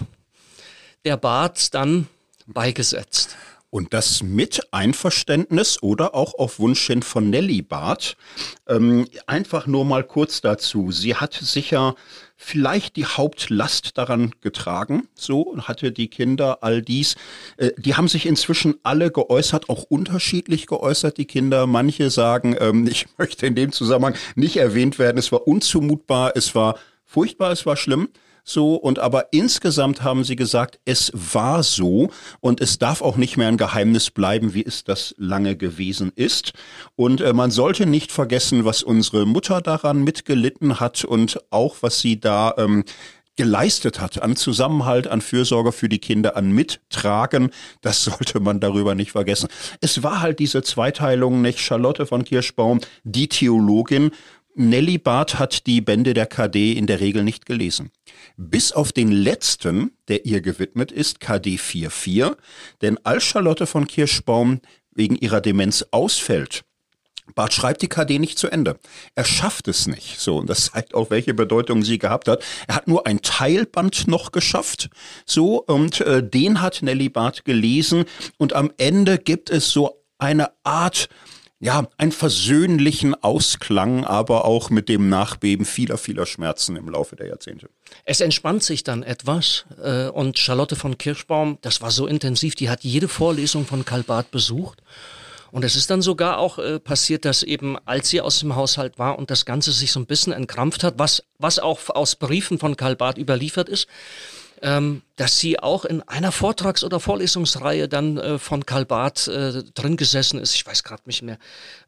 [1.06, 2.08] der Barth dann
[2.46, 3.36] beigesetzt.
[3.76, 8.16] Und das mit Einverständnis oder auch auf Wunsch hin von Nelly Barth.
[8.70, 10.94] Ähm, einfach nur mal kurz dazu.
[10.94, 11.96] Sie hat sicher
[12.38, 17.18] vielleicht die Hauptlast daran getragen, so hatte die Kinder all dies.
[17.58, 21.68] Äh, die haben sich inzwischen alle geäußert, auch unterschiedlich geäußert, die Kinder.
[21.68, 26.56] Manche sagen, ähm, ich möchte in dem Zusammenhang nicht erwähnt werden, es war unzumutbar, es
[26.56, 28.08] war furchtbar, es war schlimm
[28.46, 28.76] so.
[28.76, 32.10] Und aber insgesamt haben sie gesagt, es war so.
[32.40, 36.54] Und es darf auch nicht mehr ein Geheimnis bleiben, wie es das lange gewesen ist.
[36.96, 42.00] Und äh, man sollte nicht vergessen, was unsere Mutter daran mitgelitten hat und auch was
[42.00, 42.86] sie da ähm,
[43.36, 48.96] geleistet hat an Zusammenhalt, an Fürsorge für die Kinder, an Mittragen, das sollte man darüber
[48.96, 49.50] nicht vergessen.
[49.82, 51.60] Es war halt diese Zweiteilung, nicht?
[51.60, 54.12] Charlotte von Kirschbaum, die Theologin,
[54.56, 57.92] Nelly Barth hat die Bände der KD in der Regel nicht gelesen.
[58.38, 62.38] Bis auf den letzten, der ihr gewidmet ist, KD 44,
[62.82, 66.64] denn als Charlotte von Kirschbaum wegen ihrer Demenz ausfällt,
[67.34, 68.80] Barth schreibt die KD nicht zu Ende.
[69.16, 70.20] Er schafft es nicht.
[70.20, 72.44] So, und das zeigt auch, welche Bedeutung sie gehabt hat.
[72.68, 74.90] Er hat nur ein Teilband noch geschafft.
[75.26, 78.06] So, und äh, den hat Nelly Barth gelesen.
[78.38, 81.10] Und am Ende gibt es so eine Art
[81.60, 87.28] ja, einen versöhnlichen Ausklang, aber auch mit dem Nachbeben vieler, vieler Schmerzen im Laufe der
[87.28, 87.70] Jahrzehnte.
[88.04, 92.70] Es entspannt sich dann etwas äh, und Charlotte von Kirschbaum, das war so intensiv, die
[92.70, 94.82] hat jede Vorlesung von Karl Barth besucht.
[95.52, 99.00] Und es ist dann sogar auch äh, passiert, dass eben, als sie aus dem Haushalt
[99.00, 102.60] war und das Ganze sich so ein bisschen entkrampft hat, was, was auch aus Briefen
[102.60, 103.88] von Karl Barth überliefert ist,
[104.66, 109.64] ähm, dass sie auch in einer Vortrags- oder Vorlesungsreihe dann äh, von Karl Barth äh,
[109.76, 110.56] drin gesessen ist.
[110.56, 111.38] Ich weiß gerade nicht mehr,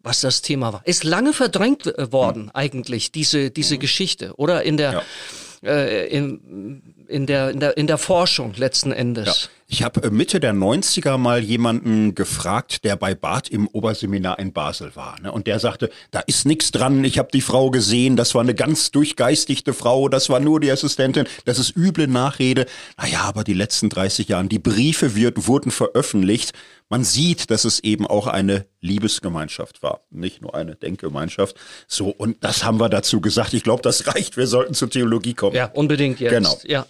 [0.03, 0.81] was das Thema war.
[0.85, 2.51] Ist lange verdrängt äh, worden mhm.
[2.53, 3.79] eigentlich, diese, diese mhm.
[3.79, 4.35] Geschichte.
[4.35, 5.03] Oder in der,
[5.63, 5.71] ja.
[5.71, 9.25] äh, in, in, der, in, der, in der Forschung letzten Endes.
[9.25, 9.49] Ja.
[9.69, 14.53] Ich habe äh, Mitte der 90er mal jemanden gefragt, der bei Barth im Oberseminar in
[14.53, 15.19] Basel war.
[15.21, 15.29] Ne?
[15.29, 18.55] Und der sagte, da ist nichts dran, ich habe die Frau gesehen, das war eine
[18.55, 22.65] ganz durchgeistigte Frau, das war nur die Assistentin, das ist üble Nachrede.
[22.97, 26.53] Naja, aber die letzten 30 Jahre, die Briefe wird, wurden veröffentlicht.
[26.87, 31.57] Man sieht, dass es eben auch eine Liebesgemeinschaft war, nicht nur eine Denkgemeinschaft.
[31.87, 33.53] So, und das haben wir dazu gesagt.
[33.53, 34.37] Ich glaube, das reicht.
[34.37, 35.57] Wir sollten zur Theologie kommen.
[35.57, 36.31] Ja, unbedingt jetzt.
[36.31, 36.57] Genau.
[36.63, 36.85] Ja.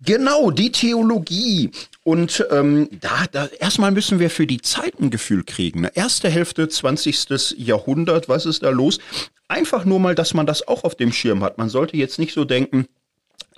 [0.00, 1.70] Genau, die Theologie.
[2.04, 5.80] Und ähm, da, da erstmal müssen wir für die Zeit ein Gefühl kriegen.
[5.82, 5.90] Ne?
[5.94, 7.56] Erste Hälfte 20.
[7.58, 8.98] Jahrhundert, was ist da los?
[9.48, 11.58] Einfach nur mal, dass man das auch auf dem Schirm hat.
[11.58, 12.86] Man sollte jetzt nicht so denken,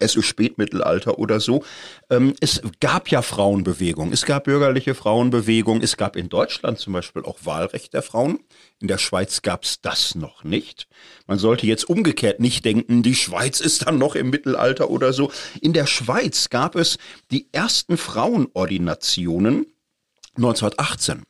[0.00, 1.64] es ist Spätmittelalter oder so.
[2.10, 7.22] Ähm, es gab ja Frauenbewegung, es gab bürgerliche Frauenbewegung, es gab in Deutschland zum Beispiel
[7.22, 8.40] auch Wahlrecht der Frauen.
[8.80, 10.88] In der Schweiz gab es das noch nicht.
[11.26, 15.30] Man sollte jetzt umgekehrt nicht denken, die Schweiz ist dann noch im Mittelalter oder so.
[15.60, 16.98] In der Schweiz gab es
[17.30, 19.66] die ersten Frauenordinationen
[20.36, 21.22] 1918.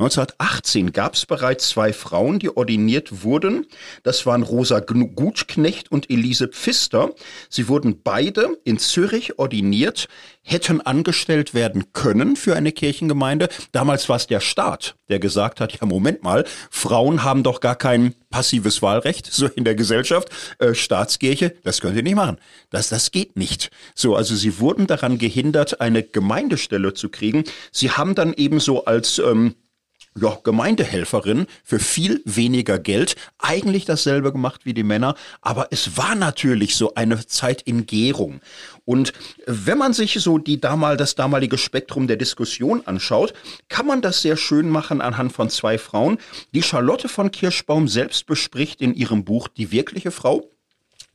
[0.00, 3.66] 1918 gab es bereits zwei Frauen, die ordiniert wurden.
[4.02, 7.10] Das waren Rosa Gutschknecht und Elise Pfister.
[7.50, 10.08] Sie wurden beide in Zürich ordiniert,
[10.42, 13.50] hätten angestellt werden können für eine Kirchengemeinde.
[13.72, 17.76] Damals war es der Staat, der gesagt hat, ja Moment mal, Frauen haben doch gar
[17.76, 22.38] kein passives Wahlrecht, so in der Gesellschaft, äh, Staatskirche, das könnt ihr nicht machen.
[22.70, 23.70] Das, das geht nicht.
[23.94, 27.44] So, also sie wurden daran gehindert, eine Gemeindestelle zu kriegen.
[27.70, 29.56] Sie haben dann ebenso als ähm,
[30.18, 33.14] ja, Gemeindehelferin für viel weniger Geld.
[33.38, 38.40] Eigentlich dasselbe gemacht wie die Männer, aber es war natürlich so eine Zeit in Gärung.
[38.84, 39.12] Und
[39.46, 43.34] wenn man sich so die damal, das damalige Spektrum der Diskussion anschaut,
[43.68, 46.18] kann man das sehr schön machen anhand von zwei Frauen,
[46.54, 50.50] die Charlotte von Kirschbaum selbst bespricht in ihrem Buch Die wirkliche Frau,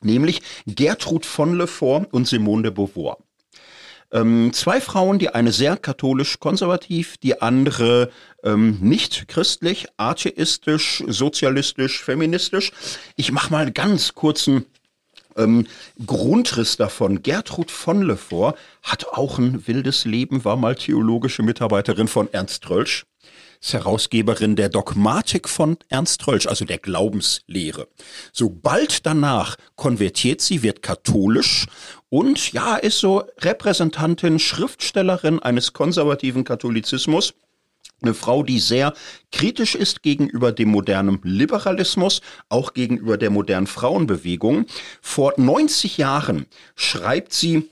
[0.02, 3.18] nämlich Gertrud von Lefort und Simone de Beauvoir.
[4.12, 8.12] Ähm, zwei Frauen, die eine sehr katholisch-konservativ, die andere
[8.46, 12.72] ähm, nicht christlich, atheistisch, sozialistisch, feministisch.
[13.16, 14.66] Ich mache mal ganz kurzen
[15.36, 15.68] ähm,
[16.06, 17.24] Grundriss davon.
[17.24, 23.06] Gertrud von Lefort hat auch ein wildes Leben, war mal theologische Mitarbeiterin von Ernst Trölsch
[23.66, 27.88] ist Herausgeberin der Dogmatik von Ernst Trölsch, also der Glaubenslehre.
[28.32, 31.66] Sobald danach konvertiert sie, wird katholisch
[32.10, 37.34] und ja, ist so Repräsentantin, Schriftstellerin eines konservativen Katholizismus.
[38.02, 38.94] Eine Frau, die sehr
[39.32, 44.66] kritisch ist gegenüber dem modernen Liberalismus, auch gegenüber der modernen Frauenbewegung.
[45.02, 47.70] Vor 90 Jahren schreibt sie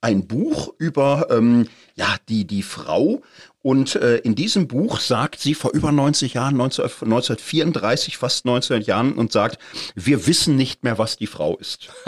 [0.00, 3.22] ein Buch über ähm, ja die die Frau
[3.68, 8.80] und äh, in diesem Buch sagt sie vor über 90 Jahren, 19, 1934, fast 19
[8.80, 9.58] Jahren, und sagt,
[9.94, 11.90] wir wissen nicht mehr, was die Frau ist.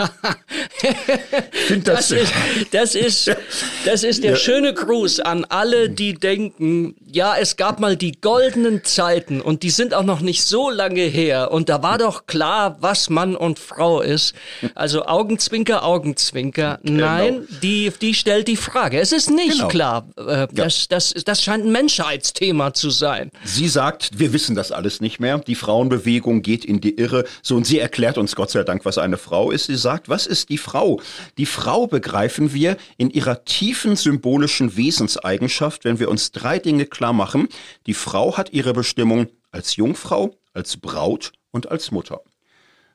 [1.85, 2.33] das, das, ist,
[2.71, 3.37] das ist,
[3.85, 4.37] das ist der ja.
[4.39, 9.69] schöne Gruß an alle, die denken, ja, es gab mal die goldenen Zeiten und die
[9.69, 13.59] sind auch noch nicht so lange her und da war doch klar, was Mann und
[13.59, 14.33] Frau ist.
[14.75, 16.79] Also Augenzwinker, Augenzwinker.
[16.83, 17.05] Genau.
[17.05, 18.99] Nein, die, die stellt die Frage.
[18.99, 19.69] Es ist nicht genau.
[19.69, 20.09] klar.
[20.17, 20.87] Äh, das, ja.
[20.89, 23.33] das, das scheint ein Menschheitsthema zu sein.
[23.43, 25.39] Sie sagt, wir wissen das alles nicht mehr.
[25.39, 27.25] Die Frauenbewegung geht in die Irre.
[27.43, 29.67] So, und sie erklärt uns Gott sei Dank, was eine Frau ist.
[29.67, 31.01] Sie sagt, was ist die Frau?
[31.39, 37.13] Die Frau begreifen wir in ihrer tiefen symbolischen Wesenseigenschaft, wenn wir uns drei Dinge klar
[37.13, 37.49] machen.
[37.87, 42.21] Die Frau hat ihre Bestimmung als Jungfrau, als Braut und als Mutter.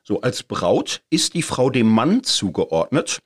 [0.02, 3.18] So als Braut ist die Frau dem Mann zugeordnet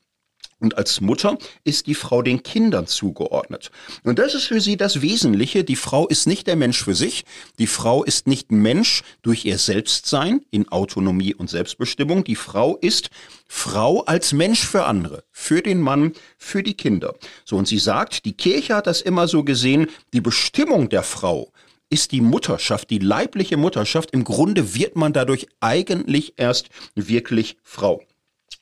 [0.60, 3.70] und als Mutter ist die Frau den Kindern zugeordnet.
[4.04, 5.64] Und das ist für sie das Wesentliche.
[5.64, 7.24] Die Frau ist nicht der Mensch für sich.
[7.58, 12.24] Die Frau ist nicht Mensch durch ihr Selbstsein in Autonomie und Selbstbestimmung.
[12.24, 13.10] Die Frau ist
[13.48, 17.14] Frau als Mensch für andere, für den Mann, für die Kinder.
[17.44, 21.50] So, und sie sagt, die Kirche hat das immer so gesehen, die Bestimmung der Frau
[21.90, 24.12] ist die Mutterschaft, die leibliche Mutterschaft.
[24.12, 28.02] Im Grunde wird man dadurch eigentlich erst wirklich Frau.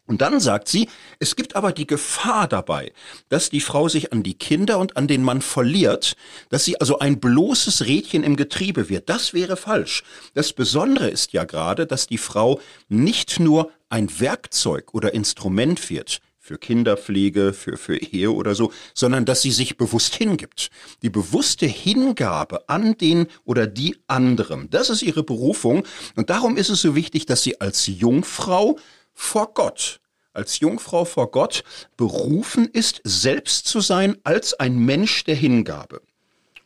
[0.08, 2.92] Und dann sagt sie, es gibt aber die Gefahr dabei,
[3.28, 6.16] dass die Frau sich an die Kinder und an den Mann verliert,
[6.48, 9.10] dass sie also ein bloßes Rädchen im Getriebe wird.
[9.10, 10.02] Das wäre falsch.
[10.32, 16.20] Das Besondere ist ja gerade, dass die Frau nicht nur ein Werkzeug oder Instrument wird,
[16.48, 20.70] für Kinderpflege, für, für Ehe oder so, sondern dass sie sich bewusst hingibt.
[21.02, 25.84] Die bewusste Hingabe an den oder die anderen, das ist ihre Berufung.
[26.16, 28.78] Und darum ist es so wichtig, dass sie als Jungfrau
[29.18, 30.00] vor Gott,
[30.32, 31.64] als Jungfrau vor Gott
[31.96, 36.00] berufen ist, selbst zu sein als ein Mensch der Hingabe.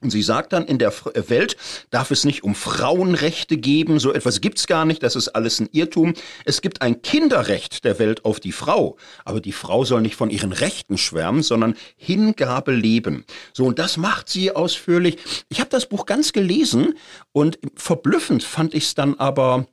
[0.03, 1.57] Und sie sagt dann, in der äh, Welt
[1.91, 5.69] darf es nicht um Frauenrechte geben, so etwas gibt's gar nicht, das ist alles ein
[5.73, 6.15] Irrtum.
[6.45, 10.29] Es gibt ein Kinderrecht der Welt auf die Frau, aber die Frau soll nicht von
[10.29, 13.25] ihren Rechten schwärmen, sondern Hingabe leben.
[13.55, 15.17] So, und das macht sie ausführlich.
[15.49, 16.99] Ich habe das Buch ganz gelesen
[17.33, 19.67] und verblüffend fand ich es dann aber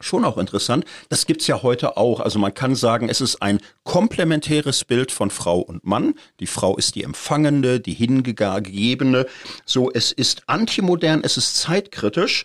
[0.00, 0.84] schon auch interessant.
[1.08, 2.20] Das gibt's ja heute auch.
[2.20, 6.14] Also man kann sagen, es ist ein komplementäres Bild von Frau und Mann.
[6.40, 9.26] Die Frau ist die Empfangende, die Hingegebene.
[9.64, 12.44] So, es ist antimodern, es ist zeitkritisch.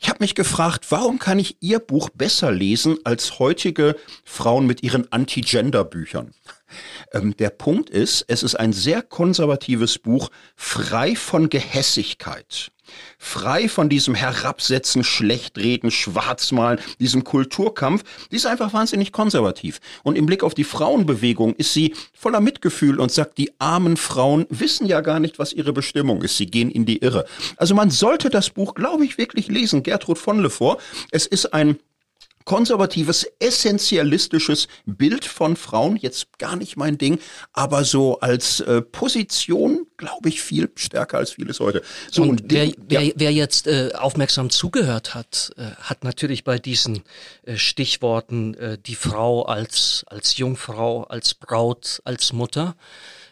[0.00, 4.82] Ich habe mich gefragt, warum kann ich Ihr Buch besser lesen als heutige Frauen mit
[4.84, 6.32] ihren Anti-Gender-Büchern?
[7.12, 12.70] Ähm, der Punkt ist, es ist ein sehr konservatives Buch, frei von Gehässigkeit
[13.18, 19.80] frei von diesem Herabsetzen, Schlechtreden, Schwarzmalen, diesem Kulturkampf, die ist einfach wahnsinnig konservativ.
[20.02, 24.46] Und im Blick auf die Frauenbewegung ist sie voller Mitgefühl und sagt, die armen Frauen
[24.50, 26.36] wissen ja gar nicht, was ihre Bestimmung ist.
[26.36, 27.24] Sie gehen in die Irre.
[27.56, 29.82] Also man sollte das Buch, glaube ich, wirklich lesen.
[29.82, 30.80] Gertrud von Lefort.
[31.10, 31.78] Es ist ein
[32.48, 37.18] konservatives, essentialistisches Bild von Frauen, jetzt gar nicht mein Ding,
[37.52, 41.82] aber so als äh, Position, glaube ich, viel stärker als vieles heute.
[42.10, 46.58] So, und, und wer, wer, wer jetzt äh, aufmerksam zugehört hat, äh, hat natürlich bei
[46.58, 47.02] diesen
[47.44, 52.76] äh, Stichworten äh, die Frau als, als Jungfrau, als Braut, als Mutter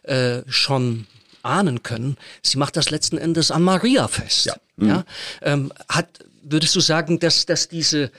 [0.02, 1.06] äh, schon
[1.42, 2.16] ahnen können.
[2.42, 4.46] Sie macht das letzten Endes an Maria fest.
[4.46, 4.56] Ja.
[4.76, 4.88] Mhm.
[4.88, 5.04] ja?
[5.42, 6.08] Ähm, hat,
[6.42, 8.10] würdest du sagen, dass, dass diese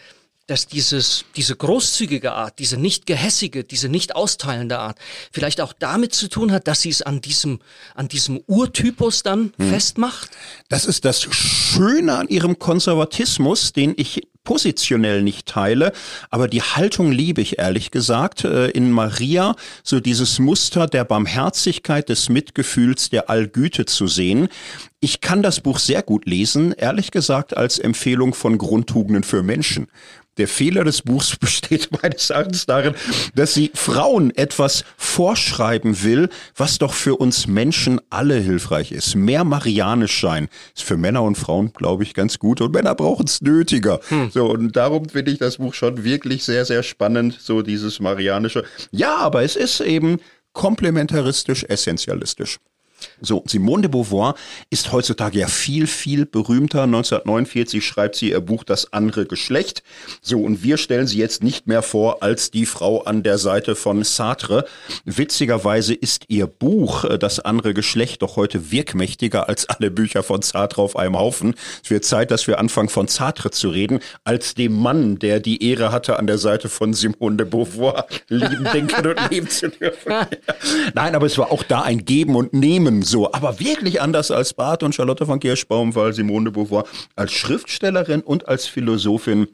[0.48, 4.98] dass dieses, diese großzügige Art, diese nicht gehässige, diese nicht austeilende Art
[5.32, 7.60] vielleicht auch damit zu tun hat, dass sie es an diesem,
[7.96, 9.70] an diesem Urtypus dann hm.
[9.70, 10.32] festmacht?
[10.70, 15.92] Das ist das Schöne an ihrem Konservatismus, den ich positionell nicht teile,
[16.30, 22.08] aber die Haltung liebe ich ehrlich gesagt äh, in Maria, so dieses Muster der Barmherzigkeit,
[22.08, 24.48] des Mitgefühls, der Allgüte zu sehen.
[25.02, 29.88] Ich kann das Buch sehr gut lesen, ehrlich gesagt als Empfehlung von Grundtugenden für Menschen.
[30.38, 32.94] Der Fehler des Buchs besteht meines Erachtens darin,
[33.36, 39.16] dass sie Frauen etwas vorschreiben will, was doch für uns Menschen alle hilfreich ist.
[39.16, 43.26] Mehr marianisch sein ist für Männer und Frauen, glaube ich, ganz gut und Männer brauchen
[43.26, 44.00] es nötiger.
[44.10, 44.30] Hm.
[44.32, 48.64] So, und darum finde ich das Buch schon wirklich sehr, sehr spannend, so dieses marianische.
[48.92, 50.20] Ja, aber es ist eben
[50.54, 52.58] komplementaristisch, essentialistisch.
[53.22, 54.36] So, Simone de Beauvoir
[54.70, 56.84] ist heutzutage ja viel, viel berühmter.
[56.84, 59.84] 1949 schreibt sie ihr Buch Das andere Geschlecht.
[60.22, 63.76] So, und wir stellen sie jetzt nicht mehr vor als die Frau an der Seite
[63.76, 64.66] von Sartre.
[65.06, 70.42] Witzigerweise ist ihr Buch äh, Das andere Geschlecht doch heute wirkmächtiger als alle Bücher von
[70.42, 71.56] Sartre auf einem Haufen.
[71.84, 75.64] Es wird Zeit, dass wir anfangen von Sartre zu reden, als dem Mann, der die
[75.68, 80.14] Ehre hatte, an der Seite von Simone de Beauvoir lieben, denken und leben zu dürfen.
[80.94, 84.32] Nein, aber es war auch da ein Geben und Nehmen Themen so, aber wirklich anders
[84.32, 89.48] als Barth und Charlotte von Kirschbaum, weil Simone de Beauvoir als Schriftstellerin und als Philosophin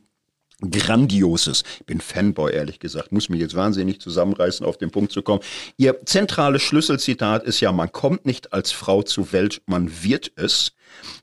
[0.62, 1.64] Grandioses.
[1.80, 3.12] Ich bin Fanboy, ehrlich gesagt.
[3.12, 5.42] Muss mich jetzt wahnsinnig zusammenreißen, auf den Punkt zu kommen.
[5.78, 10.74] Ihr zentrales Schlüsselzitat ist ja, man kommt nicht als Frau zur Welt, man wird es.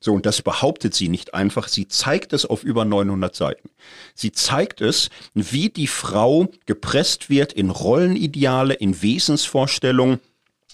[0.01, 1.69] So, und das behauptet sie nicht einfach.
[1.69, 3.71] Sie zeigt es auf über 900 Seiten.
[4.15, 10.19] Sie zeigt es, wie die Frau gepresst wird in Rollenideale, in Wesensvorstellungen,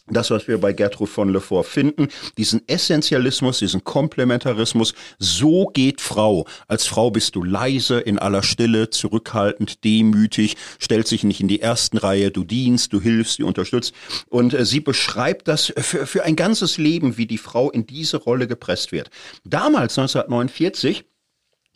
[0.08, 6.46] das, was wir bei Gertrud von Lefort finden, diesen Essentialismus, diesen Komplementarismus, so geht Frau.
[6.68, 11.60] Als Frau bist du leise, in aller Stille, zurückhaltend, demütig, stellst dich nicht in die
[11.60, 13.94] ersten Reihe, du dienst, du hilfst, du unterstützt.
[14.28, 18.16] Und äh, sie beschreibt das für, für ein ganzes Leben, wie die Frau in diese
[18.18, 19.10] Rolle gepresst wird.
[19.44, 21.04] Damals, 1949,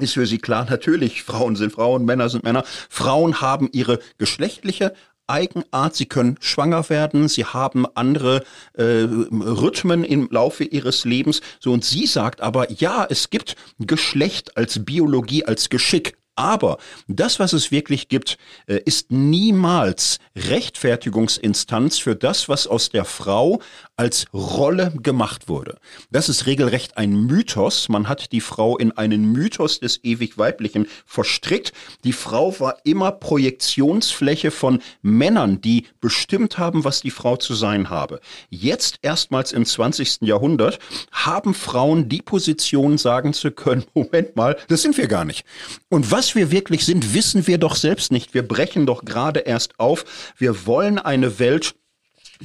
[0.03, 2.65] ist für sie klar, natürlich, Frauen sind Frauen, Männer sind Männer.
[2.89, 4.95] Frauen haben ihre geschlechtliche
[5.31, 11.41] Eigenart, sie können schwanger werden, sie haben andere äh, Rhythmen im Laufe ihres Lebens.
[11.61, 16.79] So und sie sagt aber, ja, es gibt Geschlecht als Biologie, als Geschick, aber
[17.09, 23.61] das, was es wirklich gibt, äh, ist niemals Rechtfertigungsinstanz für das, was aus der Frau
[23.97, 25.77] als Rolle gemacht wurde.
[26.11, 27.89] Das ist regelrecht ein Mythos.
[27.89, 31.73] Man hat die Frau in einen Mythos des ewig Weiblichen verstrickt.
[32.05, 37.91] Die Frau war immer Projektionsfläche von Männern, die bestimmt haben, was die Frau zu sein
[37.91, 38.21] habe.
[38.49, 40.23] Jetzt erstmals im 20.
[40.23, 40.79] Jahrhundert
[41.13, 45.45] haben Frauen die Position sagen zu können, Moment mal, das sind wir gar nicht.
[45.89, 48.35] Und was wir wirklich sind, wissen wir doch selbst nicht.
[48.35, 50.05] Wir brechen doch gerade erst auf.
[50.37, 51.75] Wir wollen eine Welt,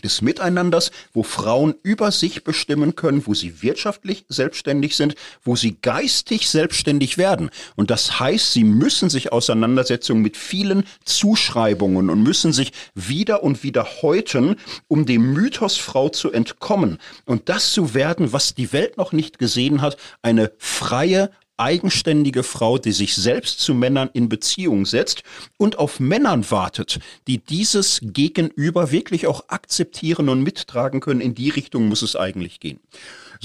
[0.03, 5.77] des Miteinanders, wo Frauen über sich bestimmen können, wo sie wirtschaftlich selbstständig sind, wo sie
[5.81, 7.49] geistig selbstständig werden.
[7.75, 13.63] Und das heißt, sie müssen sich Auseinandersetzungen mit vielen Zuschreibungen und müssen sich wieder und
[13.63, 14.57] wieder häuten,
[14.87, 19.39] um dem Mythos Frau zu entkommen und das zu werden, was die Welt noch nicht
[19.39, 25.23] gesehen hat, eine freie, eigenständige Frau, die sich selbst zu Männern in Beziehung setzt
[25.57, 31.21] und auf Männern wartet, die dieses Gegenüber wirklich auch akzeptieren und mittragen können.
[31.21, 32.79] In die Richtung muss es eigentlich gehen.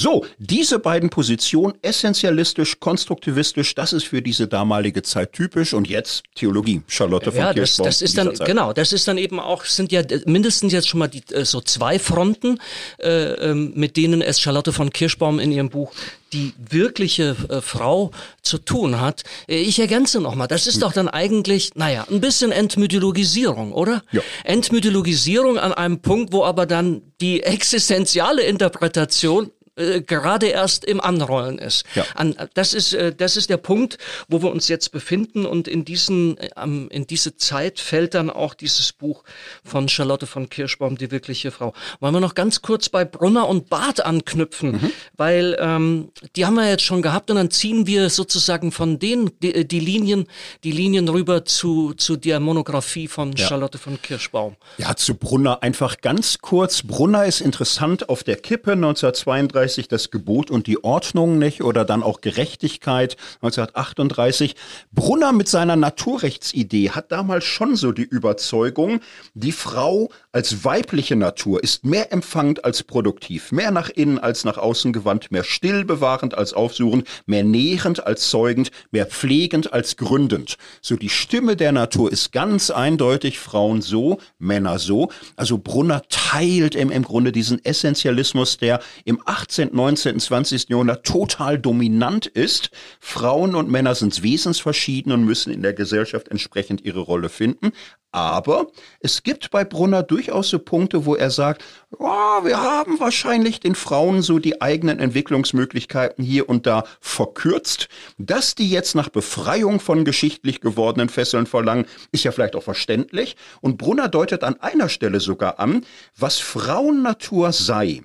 [0.01, 6.23] So, diese beiden Positionen, essentialistisch, konstruktivistisch, das ist für diese damalige Zeit typisch und jetzt
[6.35, 9.93] Theologie, Charlotte von ja, das, das ist dann, genau, das ist dann eben auch, sind
[9.93, 12.59] ja mindestens jetzt schon mal die, äh, so zwei Fronten,
[12.99, 15.93] äh, ähm, mit denen es Charlotte von Kirschbaum in ihrem Buch
[16.33, 19.25] die wirkliche äh, Frau zu tun hat.
[19.49, 20.81] Äh, ich ergänze nochmal, das ist hm.
[20.81, 24.03] doch dann eigentlich, naja, ein bisschen Entmythologisierung, oder?
[24.13, 24.23] Ja.
[24.45, 31.59] Entmythologisierung an einem Punkt, wo aber dann die existenziale Interpretation äh, gerade erst im Anrollen
[31.59, 31.85] ist.
[31.95, 32.05] Ja.
[32.15, 33.99] An, das ist äh, das ist der Punkt,
[34.29, 38.55] wo wir uns jetzt befinden und in diesen ähm, in diese Zeit fällt dann auch
[38.55, 39.23] dieses Buch
[39.65, 41.73] von Charlotte von Kirschbaum, die wirkliche Frau.
[42.01, 44.91] Wollen wir noch ganz kurz bei Brunner und Barth anknüpfen, mhm.
[45.17, 49.31] weil ähm, die haben wir jetzt schon gehabt und dann ziehen wir sozusagen von denen
[49.41, 50.27] die, äh, die Linien
[50.65, 53.47] die Linien rüber zu zu der Monographie von ja.
[53.47, 54.57] Charlotte von Kirschbaum.
[54.79, 56.83] Ja, zu Brunner einfach ganz kurz.
[56.83, 61.85] Brunner ist interessant auf der Kippe 1932 1938 das Gebot und die Ordnung nicht oder
[61.85, 64.57] dann auch Gerechtigkeit 1938.
[64.93, 69.01] Brunner mit seiner Naturrechtsidee hat damals schon so die Überzeugung,
[69.35, 74.59] die Frau als weibliche Natur ist mehr empfangend als produktiv, mehr nach innen als nach
[74.59, 80.57] außen gewandt, mehr stillbewahrend als aufsuchend, mehr nährend als zeugend, mehr pflegend als gründend.
[80.81, 85.11] So die Stimme der Natur ist ganz eindeutig Frauen so, Männer so.
[85.37, 90.69] Also Brunner teilt im, im Grunde diesen Essentialismus, der im 18., 19., 20.
[90.69, 92.71] Jahrhundert total dominant ist.
[93.01, 97.73] Frauen und Männer sind wesensverschieden und müssen in der Gesellschaft entsprechend ihre Rolle finden.
[98.13, 98.67] Aber
[98.99, 101.65] es gibt bei Brunner durchaus so Punkte, wo er sagt,
[101.97, 107.89] oh, wir haben wahrscheinlich den Frauen so die eigenen Entwicklungsmöglichkeiten hier und da verkürzt.
[108.19, 113.37] Dass die jetzt nach Befreiung von geschichtlich gewordenen Fesseln verlangen, ist ja vielleicht auch verständlich.
[113.61, 115.85] Und Brunner deutet an einer Stelle sogar an,
[116.17, 118.03] was Frauennatur sei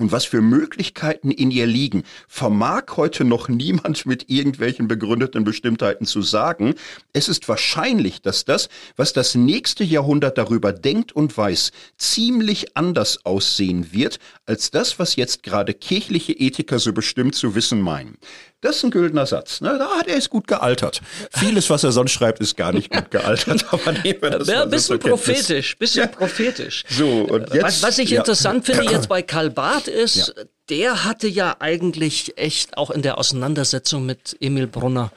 [0.00, 6.06] und was für Möglichkeiten in ihr liegen, vermag heute noch niemand mit irgendwelchen begründeten Bestimmtheiten
[6.06, 6.74] zu sagen.
[7.12, 13.24] Es ist wahrscheinlich, dass das, was das nächste Jahrhundert darüber denkt und weiß, ziemlich anders
[13.26, 18.16] aussehen wird, als das, was jetzt gerade kirchliche Ethiker so bestimmt zu wissen meinen.
[18.62, 19.62] Das ist ein güldener Satz.
[19.62, 19.76] Ne?
[19.78, 21.00] Da hat er ist gut gealtert.
[21.30, 23.64] Vieles, was er sonst schreibt, ist gar nicht gut gealtert.
[23.72, 26.08] Aber nehmen wir das ja, ein bisschen so prophetisch, bisschen ja.
[26.08, 26.84] prophetisch.
[26.90, 28.18] So und jetzt, was, was ich ja.
[28.18, 30.44] interessant finde jetzt bei Karl Barth ist, ja.
[30.68, 35.10] der hatte ja eigentlich echt auch in der Auseinandersetzung mit Emil Brunner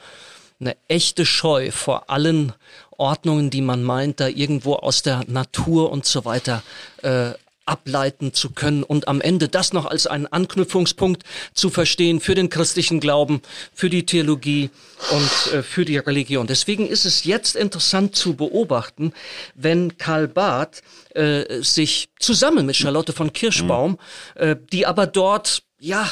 [0.62, 2.54] eine echte Scheu vor allen
[2.92, 6.64] Ordnungen, die man meint, da irgendwo aus der Natur und so weiter
[7.02, 7.32] äh,
[7.66, 12.50] ableiten zu können und am Ende das noch als einen Anknüpfungspunkt zu verstehen für den
[12.50, 13.42] christlichen Glauben,
[13.74, 14.70] für die Theologie
[15.12, 16.48] und äh, für die Religion.
[16.48, 19.14] Deswegen ist es jetzt interessant zu beobachten,
[19.56, 23.98] wenn Karl Barth äh, sich zusammen mit Charlotte von Kirschbaum,
[24.36, 26.10] äh, die aber dort ja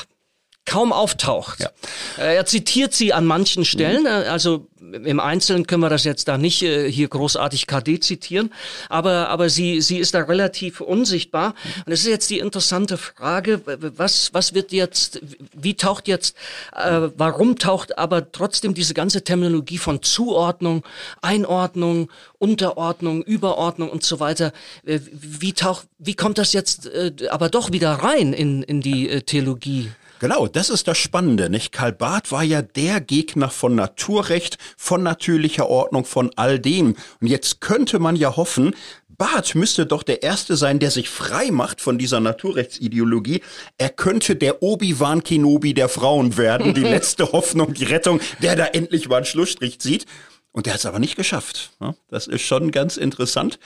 [0.71, 1.59] kaum auftaucht.
[1.59, 1.69] Ja.
[2.17, 4.07] Äh, er zitiert sie an manchen Stellen, mhm.
[4.07, 8.53] also im Einzelnen können wir das jetzt da nicht äh, hier großartig KD zitieren,
[8.89, 11.55] aber, aber sie, sie ist da relativ unsichtbar.
[11.85, 15.21] Und es ist jetzt die interessante Frage, was, was wird jetzt,
[15.53, 16.35] wie taucht jetzt,
[16.73, 20.83] äh, warum taucht aber trotzdem diese ganze Terminologie von Zuordnung,
[21.21, 22.09] Einordnung,
[22.39, 24.53] Unterordnung, Überordnung und so weiter,
[24.85, 29.09] äh, wie taucht, wie kommt das jetzt äh, aber doch wieder rein in, in die
[29.09, 29.91] äh, Theologie?
[30.21, 31.71] Genau, das ist das Spannende, nicht?
[31.71, 36.95] Karl Barth war ja der Gegner von Naturrecht, von natürlicher Ordnung, von all dem.
[37.19, 38.75] Und jetzt könnte man ja hoffen,
[39.09, 43.41] Barth müsste doch der Erste sein, der sich frei macht von dieser Naturrechtsideologie.
[43.79, 48.65] Er könnte der Obi-Wan Kenobi der Frauen werden, die letzte Hoffnung, die Rettung, der da
[48.65, 50.05] endlich mal einen Schlussstrich zieht.
[50.53, 51.71] Und der hat es aber nicht geschafft.
[52.09, 53.57] Das ist schon ganz interessant.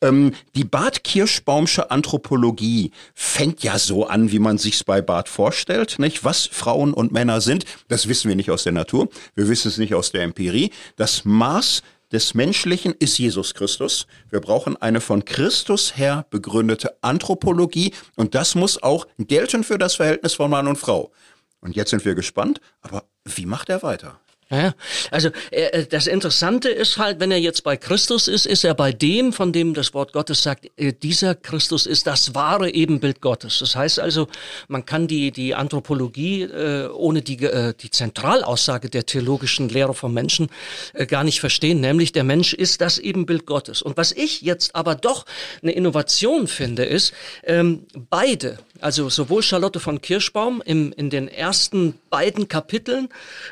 [0.00, 5.98] Ähm, die Bad Kirschbaumsche Anthropologie fängt ja so an, wie man sich's bei Bad vorstellt.
[5.98, 6.24] Nicht?
[6.24, 9.08] Was Frauen und Männer sind, das wissen wir nicht aus der Natur.
[9.34, 10.70] Wir wissen es nicht aus der Empirie.
[10.94, 11.82] Das Maß
[12.12, 14.06] des Menschlichen ist Jesus Christus.
[14.30, 19.96] Wir brauchen eine von Christus her begründete Anthropologie und das muss auch gelten für das
[19.96, 21.12] Verhältnis von Mann und Frau.
[21.60, 24.20] Und jetzt sind wir gespannt, aber wie macht er weiter?
[24.50, 24.72] Ja,
[25.10, 28.92] also äh, das Interessante ist halt, wenn er jetzt bei Christus ist, ist er bei
[28.92, 33.58] dem, von dem das Wort Gottes sagt, äh, dieser Christus ist das wahre Ebenbild Gottes.
[33.58, 34.26] Das heißt also,
[34.66, 40.14] man kann die die Anthropologie äh, ohne die äh, die Zentralaussage der theologischen Lehre vom
[40.14, 40.48] Menschen
[40.94, 43.82] äh, gar nicht verstehen, nämlich der Mensch ist das Ebenbild Gottes.
[43.82, 45.26] Und was ich jetzt aber doch
[45.62, 47.12] eine Innovation finde, ist
[47.44, 53.08] ähm, beide, also sowohl Charlotte von Kirschbaum im, in den ersten beiden Kapiteln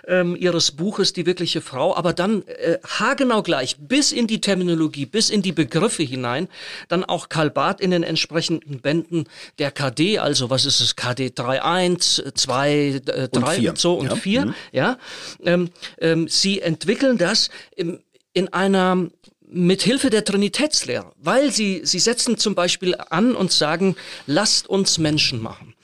[0.06, 5.06] ähm, ihres Buches Die wirkliche Frau, aber dann äh, haargenau gleich bis in die Terminologie,
[5.06, 6.48] bis in die Begriffe hinein,
[6.88, 9.24] dann auch Karl Barth in den entsprechenden Bänden
[9.58, 13.00] der KD, also was ist es, KD 3.1, 2,
[13.32, 14.16] 3 und so und ja.
[14.16, 14.54] 4, mhm.
[14.72, 14.98] ja.
[15.44, 18.00] Ähm, ähm, sie entwickeln das im,
[18.32, 19.08] in einer
[19.48, 24.98] mit Hilfe der Trinitätslehre, weil sie, sie setzen zum Beispiel an und sagen, lasst uns
[24.98, 25.74] Menschen machen.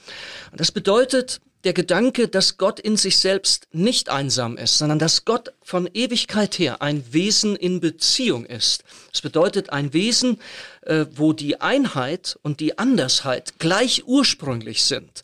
[0.55, 5.53] Das bedeutet, der Gedanke, dass Gott in sich selbst nicht einsam ist, sondern dass Gott
[5.63, 8.83] von Ewigkeit her ein Wesen in Beziehung ist.
[9.13, 10.41] Das bedeutet ein Wesen,
[10.83, 15.23] äh, wo die Einheit und die Andersheit gleich ursprünglich sind.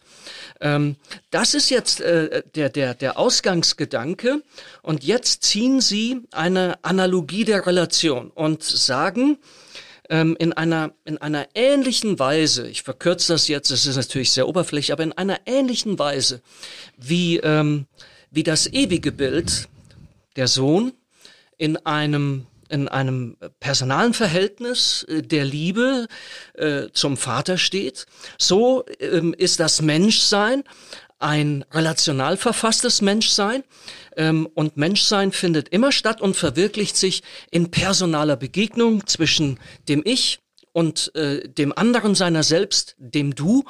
[0.61, 0.97] Ähm,
[1.31, 4.43] das ist jetzt äh, der, der, der Ausgangsgedanke.
[4.83, 9.39] Und jetzt ziehen Sie eine Analogie der Relation und sagen,
[10.11, 14.49] ähm, in einer, in einer ähnlichen Weise, ich verkürze das jetzt, es ist natürlich sehr
[14.49, 16.41] oberflächlich, aber in einer ähnlichen Weise,
[16.97, 17.87] wie, ähm,
[18.31, 19.69] wie das ewige Bild,
[20.37, 20.93] der Sohn,
[21.57, 26.07] in einem in einem personalen Verhältnis äh, der Liebe
[26.55, 28.07] äh, zum Vater steht.
[28.39, 30.65] So ähm, ist das Menschsein
[31.19, 33.65] ein relational verfasstes Menschsein.
[34.17, 39.59] Ähm, und Menschsein findet immer statt und verwirklicht sich in personaler Begegnung zwischen
[39.89, 40.41] dem Ich
[40.73, 43.65] und äh, dem anderen seiner selbst, dem Du.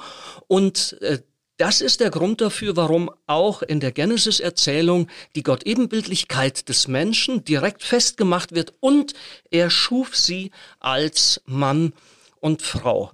[0.46, 1.20] Und äh,
[1.59, 7.82] das ist der Grund dafür, warum auch in der Genesis-Erzählung die Gott-Ebenbildlichkeit des Menschen direkt
[7.82, 9.12] festgemacht wird und
[9.50, 11.92] er schuf sie als Mann
[12.40, 13.11] und Frau.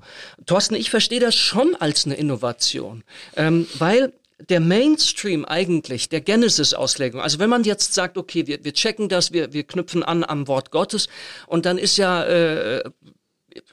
[0.46, 3.02] Thorsten, ich verstehe das schon als eine Innovation,
[3.36, 8.74] ähm, weil der Mainstream eigentlich der Genesis-Auslegung, also wenn man jetzt sagt, okay, wir, wir
[8.74, 11.08] checken das, wir, wir knüpfen an am Wort Gottes
[11.46, 12.82] und dann ist ja äh,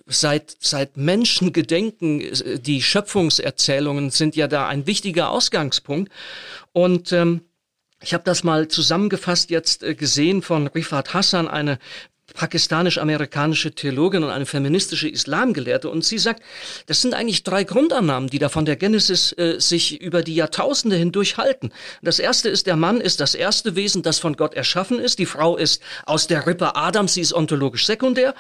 [0.05, 6.11] seit, seit Menschengedenken äh, die Schöpfungserzählungen sind ja da ein wichtiger Ausgangspunkt.
[6.71, 7.41] Und ähm,
[8.01, 11.77] ich habe das mal zusammengefasst jetzt äh, gesehen von Rifat Hassan, eine
[12.33, 16.41] pakistanisch-amerikanische Theologin und eine feministische Islamgelehrte und sie sagt,
[16.85, 20.95] das sind eigentlich drei Grundannahmen, die da von der Genesis äh, sich über die Jahrtausende
[20.95, 21.71] hindurch halten.
[22.01, 25.19] Das erste ist, der Mann ist das erste Wesen, das von Gott erschaffen ist.
[25.19, 28.33] Die Frau ist aus der Rippe Adams, sie ist ontologisch sekundär.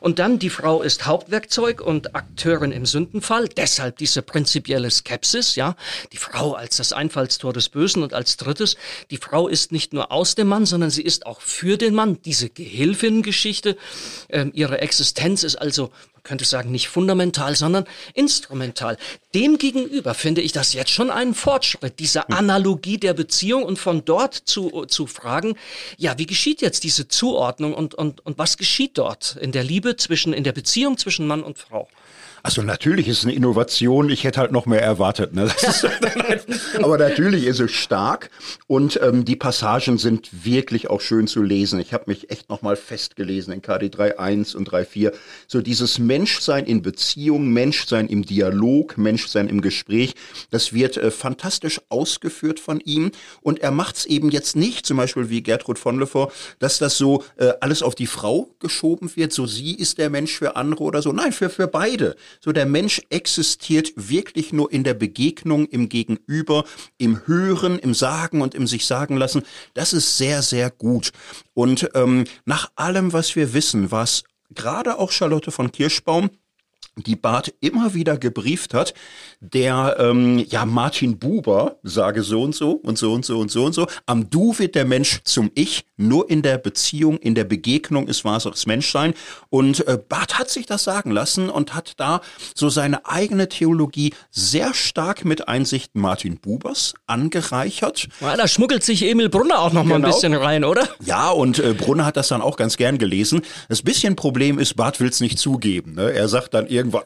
[0.00, 3.48] Und dann die Frau ist Hauptwerkzeug und Akteurin im Sündenfall.
[3.48, 5.76] Deshalb diese prinzipielle Skepsis, ja.
[6.12, 8.76] Die Frau als das Einfallstor des Bösen und als drittes,
[9.10, 12.18] die Frau ist nicht nur aus dem Mann, sondern sie ist auch für den Mann,
[12.24, 13.76] diese Gehilfin Geschichte.
[14.30, 17.84] Ähm, ihre Existenz ist also, man könnte sagen, nicht fundamental, sondern
[18.14, 18.98] instrumental.
[19.32, 22.34] Demgegenüber finde ich das jetzt schon einen Fortschritt, diese hm.
[22.34, 25.56] Analogie der Beziehung und von dort zu, zu fragen,
[25.98, 29.96] ja, wie geschieht jetzt diese Zuordnung und, und, und was geschieht dort in der Liebe
[29.96, 31.88] zwischen, in der Beziehung zwischen Mann und Frau?
[32.48, 34.08] Also natürlich ist es eine Innovation.
[34.08, 35.34] Ich hätte halt noch mehr erwartet.
[35.34, 35.50] Ne?
[36.82, 38.30] aber natürlich ist es stark
[38.66, 41.78] und ähm, die Passagen sind wirklich auch schön zu lesen.
[41.78, 45.12] Ich habe mich echt noch mal festgelesen in KD 3.1 und 3.4.
[45.46, 50.14] So dieses Menschsein in Beziehung, Menschsein im Dialog, Menschsein im Gespräch,
[50.50, 53.10] das wird äh, fantastisch ausgeführt von ihm
[53.42, 56.96] und er macht es eben jetzt nicht, zum Beispiel wie Gertrud von Lefort, dass das
[56.96, 60.82] so äh, alles auf die Frau geschoben wird, so sie ist der Mensch für andere
[60.82, 61.12] oder so.
[61.12, 62.16] Nein, für, für beide.
[62.40, 66.64] So der Mensch existiert wirklich nur in der Begegnung, im Gegenüber,
[66.96, 69.42] im Hören, im Sagen und im sich sagen lassen.
[69.74, 71.12] Das ist sehr, sehr gut.
[71.54, 74.24] Und ähm, nach allem, was wir wissen, was
[74.54, 76.30] gerade auch Charlotte von Kirschbaum
[76.96, 78.94] die Barth immer wieder gebrieft hat,
[79.40, 83.64] der ähm, ja Martin Buber sage so und so und so und so und so
[83.64, 83.86] und so.
[84.06, 88.24] Am Du wird der Mensch zum Ich, nur in der Beziehung, in der Begegnung ist
[88.24, 89.14] wahres Menschsein.
[89.50, 92.20] Und äh, Barth hat sich das sagen lassen und hat da
[92.54, 98.08] so seine eigene Theologie sehr stark mit Einsichten Martin Bubers angereichert.
[98.20, 100.08] Ja, da schmuggelt sich Emil Brunner auch noch mal genau.
[100.08, 100.88] ein bisschen rein, oder?
[101.04, 103.42] Ja, und äh, Brunner hat das dann auch ganz gern gelesen.
[103.68, 105.94] Das bisschen Problem ist, Barth will es nicht zugeben.
[105.94, 106.12] Ne?
[106.12, 107.02] Er sagt dann irgendwann,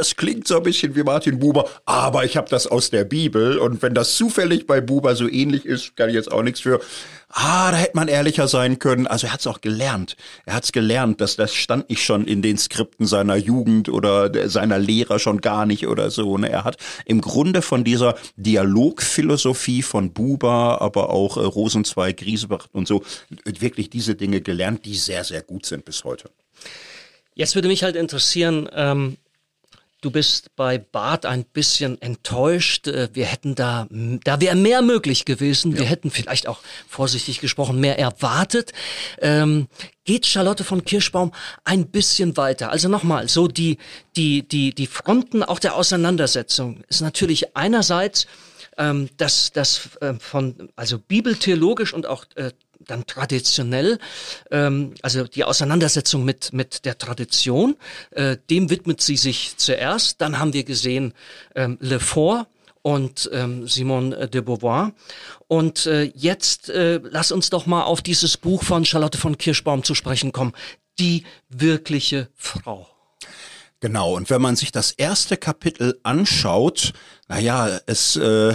[0.00, 3.58] es klingt so ein bisschen wie Martin Buber, aber ich habe das aus der Bibel
[3.58, 6.80] und wenn das zufällig bei Buber so ähnlich ist, kann ich jetzt auch nichts für.
[7.28, 9.06] Ah, da hätte man ehrlicher sein können.
[9.06, 10.16] Also er hat es auch gelernt.
[10.46, 14.48] Er hat es gelernt, dass das stand nicht schon in den Skripten seiner Jugend oder
[14.48, 16.38] seiner Lehrer schon gar nicht oder so.
[16.38, 16.48] Ne?
[16.48, 22.86] Er hat im Grunde von dieser Dialogphilosophie von Buber, aber auch äh, Rosenzweig, Griesebach und
[22.88, 23.02] so
[23.44, 26.30] wirklich diese Dinge gelernt, die sehr, sehr gut sind bis heute.
[27.34, 29.18] Jetzt würde mich halt interessieren, ähm,
[30.02, 32.86] Du bist bei Bart ein bisschen enttäuscht.
[32.86, 35.72] Äh, wir hätten da, da wäre mehr möglich gewesen.
[35.72, 35.78] Ja.
[35.78, 38.72] Wir hätten vielleicht auch vorsichtig gesprochen mehr erwartet.
[39.20, 39.68] Ähm,
[40.04, 41.32] geht Charlotte von Kirschbaum
[41.64, 42.70] ein bisschen weiter?
[42.70, 43.78] Also nochmal, so die,
[44.16, 48.26] die, die, die Fronten auch der Auseinandersetzung ist natürlich einerseits
[48.78, 52.50] ähm, das, das äh, von, also bibeltheologisch und auch äh,
[52.80, 53.98] dann traditionell,
[54.50, 57.76] ähm, also die Auseinandersetzung mit, mit der Tradition,
[58.10, 60.20] äh, dem widmet sie sich zuerst.
[60.20, 61.14] Dann haben wir gesehen
[61.54, 62.46] ähm, Le Fort
[62.82, 64.92] und ähm, Simone de Beauvoir.
[65.48, 69.82] Und äh, jetzt äh, lass uns doch mal auf dieses Buch von Charlotte von Kirschbaum
[69.82, 70.52] zu sprechen kommen.
[70.98, 72.88] Die wirkliche Frau.
[73.80, 76.92] Genau, und wenn man sich das erste Kapitel anschaut,
[77.28, 78.54] naja, es äh,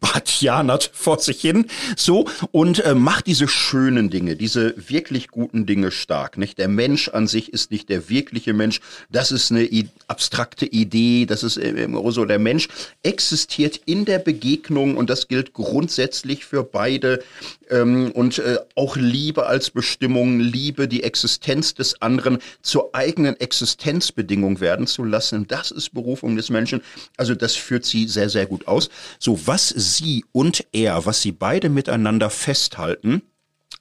[0.00, 5.90] batjanert vor sich hin, so, und äh, macht diese schönen Dinge, diese wirklich guten Dinge
[5.90, 6.58] stark, nicht?
[6.58, 8.80] Der Mensch an sich ist nicht der wirkliche Mensch,
[9.10, 12.68] das ist eine I abstrakte Idee, das ist äh, so, der Mensch
[13.02, 17.22] existiert in der Begegnung und das gilt grundsätzlich für beide
[17.70, 24.60] ähm, und äh, auch Liebe als Bestimmung, Liebe, die Existenz des anderen zur eigenen Existenzbedingung
[24.60, 26.82] werden zu lassen, das ist Berufung des Menschen,
[27.16, 28.88] also das führt sie sehr, sehr gut aus.
[29.18, 33.22] So, was sie und er, was sie beide miteinander festhalten,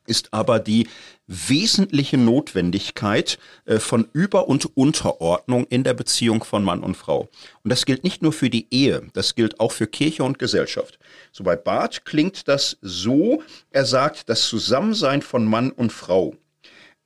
[0.07, 0.87] ist aber die
[1.27, 7.29] wesentliche Notwendigkeit äh, von Über- und Unterordnung in der Beziehung von Mann und Frau.
[7.63, 10.97] Und das gilt nicht nur für die Ehe, das gilt auch für Kirche und Gesellschaft.
[11.31, 16.35] So bei Barth klingt das so, er sagt, das Zusammensein von Mann und Frau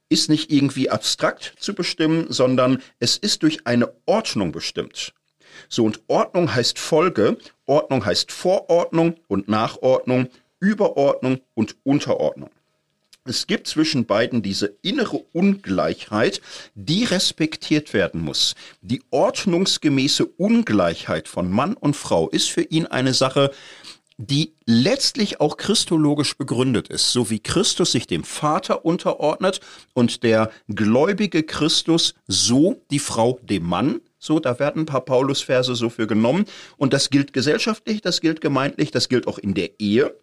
[0.10, 5.14] ist nicht irgendwie abstrakt zu bestimmen, sondern es ist durch eine Ordnung bestimmt.
[5.70, 10.28] So, und Ordnung heißt Folge, Ordnung heißt Vorordnung und Nachordnung,
[10.60, 12.50] Überordnung und Unterordnung.
[13.24, 16.42] Es gibt zwischen beiden diese innere Ungleichheit,
[16.74, 18.56] die respektiert werden muss.
[18.82, 23.52] Die ordnungsgemäße Ungleichheit von Mann und Frau ist für ihn eine Sache,
[24.18, 29.62] die letztlich auch christologisch begründet ist, so wie Christus sich dem Vater unterordnet
[29.94, 35.76] und der gläubige Christus so die Frau dem Mann, so, da werden ein paar Paulus-Verse
[35.76, 36.46] so für genommen.
[36.78, 40.16] Und das gilt gesellschaftlich, das gilt gemeindlich, das gilt auch in der Ehe.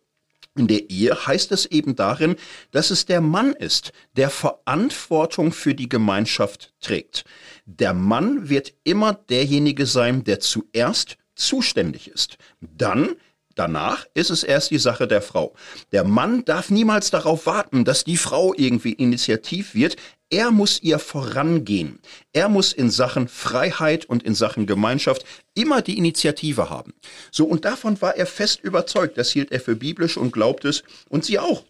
[0.57, 2.37] In der Ehe heißt es eben darin,
[2.71, 7.25] dass es der Mann ist, der Verantwortung für die Gemeinschaft trägt.
[7.67, 12.39] Der Mann wird immer derjenige sein, der zuerst zuständig ist.
[12.61, 13.17] Dann
[13.59, 15.53] Danach ist es erst die Sache der Frau.
[15.91, 19.97] Der Mann darf niemals darauf warten, dass die Frau irgendwie initiativ wird.
[20.31, 22.01] Er muss ihr vorangehen.
[22.35, 25.25] Er muss in Sachen Freiheit und in Sachen Gemeinschaft
[25.55, 26.93] immer die Initiative haben.
[27.31, 29.17] So, und davon war er fest überzeugt.
[29.17, 30.83] Das hielt er für biblisch und glaubt es.
[31.09, 31.65] Und sie auch.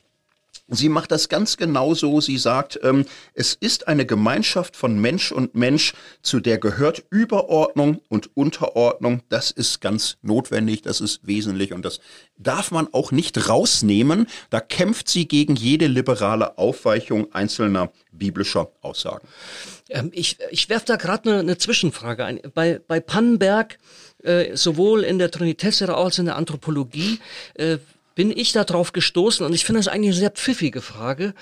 [0.70, 2.20] Sie macht das ganz genauso.
[2.20, 8.02] Sie sagt, ähm, es ist eine Gemeinschaft von Mensch und Mensch, zu der gehört Überordnung
[8.08, 9.22] und Unterordnung.
[9.30, 12.00] Das ist ganz notwendig, das ist wesentlich und das
[12.36, 14.26] darf man auch nicht rausnehmen.
[14.50, 19.26] Da kämpft sie gegen jede liberale Aufweichung einzelner biblischer Aussagen.
[19.88, 22.40] Ähm, ich ich werfe da gerade eine, eine Zwischenfrage ein.
[22.52, 23.78] Bei, bei Pannenberg,
[24.22, 27.20] äh, sowohl in der Trinitessere als in der Anthropologie,
[27.54, 27.78] äh,
[28.18, 31.34] bin ich darauf gestoßen und ich finde das eigentlich eine sehr pfiffige Frage.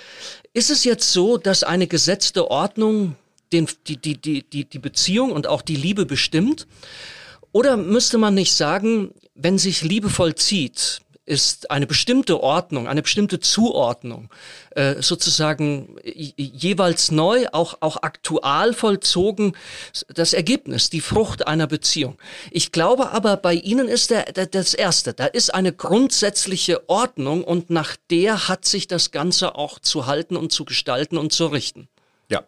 [0.53, 3.17] Ist es jetzt so, dass eine gesetzte Ordnung
[3.51, 6.67] den, die, die, die, die, die Beziehung und auch die Liebe bestimmt?
[7.51, 13.41] Oder müsste man nicht sagen, wenn sich Liebe vollzieht, ist eine bestimmte Ordnung, eine bestimmte
[13.41, 14.31] Zuordnung
[14.71, 19.57] äh, sozusagen jeweils neu, auch, auch aktual vollzogen,
[20.09, 22.17] das Ergebnis, die Frucht einer Beziehung.
[22.53, 27.43] Ich glaube aber, bei Ihnen ist der, der, das Erste, da ist eine grundsätzliche Ordnung
[27.43, 31.47] und nach der hat sich das Ganze auch zu halten und zu gestalten und zu
[31.47, 31.89] richten.
[32.29, 32.43] Ja,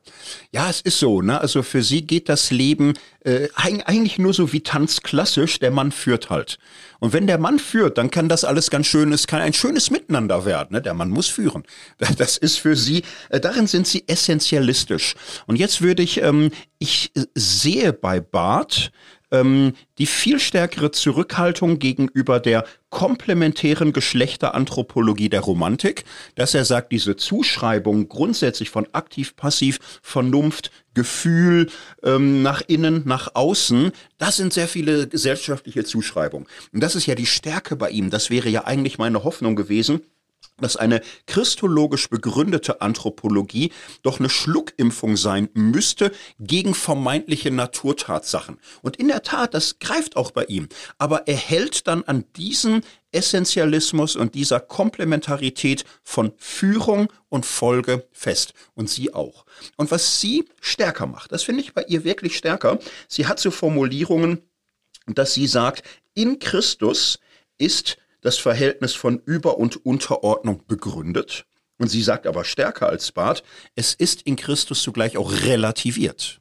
[0.50, 1.22] ja, es ist so.
[1.22, 1.40] Ne?
[1.40, 5.60] Also für sie geht das Leben äh, eigentlich nur so wie Tanz klassisch.
[5.60, 6.58] Der Mann führt halt.
[6.98, 9.90] Und wenn der Mann führt, dann kann das alles ganz schön, es kann ein schönes
[9.90, 10.72] Miteinander werden.
[10.72, 10.82] Ne?
[10.82, 11.64] Der Mann muss führen.
[12.18, 15.14] Das ist für sie, äh, darin sind sie essentialistisch.
[15.46, 18.90] Und jetzt würde ich, ähm, ich sehe bei Barth
[19.30, 26.04] ähm, die viel stärkere Zurückhaltung gegenüber der komplementären Geschlechteranthropologie der Romantik,
[26.34, 31.68] dass er sagt, diese Zuschreibung grundsätzlich von aktiv-passiv, Vernunft, Gefühl
[32.02, 36.48] ähm, nach innen, nach außen, das sind sehr viele gesellschaftliche Zuschreibungen.
[36.72, 38.10] Und das ist ja die Stärke bei ihm.
[38.10, 40.00] Das wäre ja eigentlich meine Hoffnung gewesen
[40.60, 48.58] dass eine christologisch begründete Anthropologie doch eine Schluckimpfung sein müsste gegen vermeintliche Naturtatsachen.
[48.82, 50.68] Und in der Tat, das greift auch bei ihm.
[50.98, 52.82] Aber er hält dann an diesen
[53.12, 58.52] Essentialismus und dieser Komplementarität von Führung und Folge fest.
[58.74, 59.46] Und sie auch.
[59.76, 62.78] Und was sie stärker macht, das finde ich bei ihr wirklich stärker.
[63.08, 64.42] Sie hat so Formulierungen,
[65.06, 65.82] dass sie sagt,
[66.14, 67.18] in Christus
[67.56, 71.46] ist das Verhältnis von Über- und Unterordnung begründet.
[71.78, 73.42] Und sie sagt aber stärker als Barth,
[73.76, 76.40] es ist in Christus zugleich auch relativiert.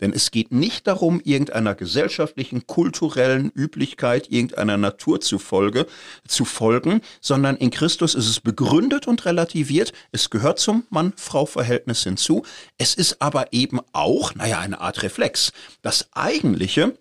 [0.00, 5.86] Denn es geht nicht darum, irgendeiner gesellschaftlichen, kulturellen Üblichkeit, irgendeiner Natur zufolge,
[6.26, 9.92] zu folgen, sondern in Christus ist es begründet und relativiert.
[10.12, 12.44] Es gehört zum Mann-Frau-Verhältnis hinzu.
[12.76, 15.52] Es ist aber eben auch, naja, eine Art Reflex.
[15.82, 16.96] Das Eigentliche,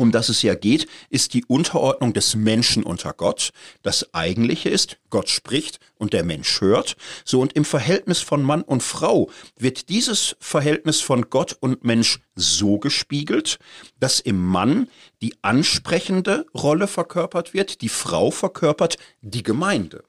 [0.00, 3.50] um das es ja geht, ist die Unterordnung des Menschen unter Gott.
[3.82, 6.96] Das Eigentliche ist, Gott spricht und der Mensch hört.
[7.24, 12.20] So und im Verhältnis von Mann und Frau wird dieses Verhältnis von Gott und Mensch
[12.34, 13.58] so gespiegelt,
[13.98, 14.88] dass im Mann
[15.22, 20.04] die ansprechende Rolle verkörpert wird, die Frau verkörpert die Gemeinde.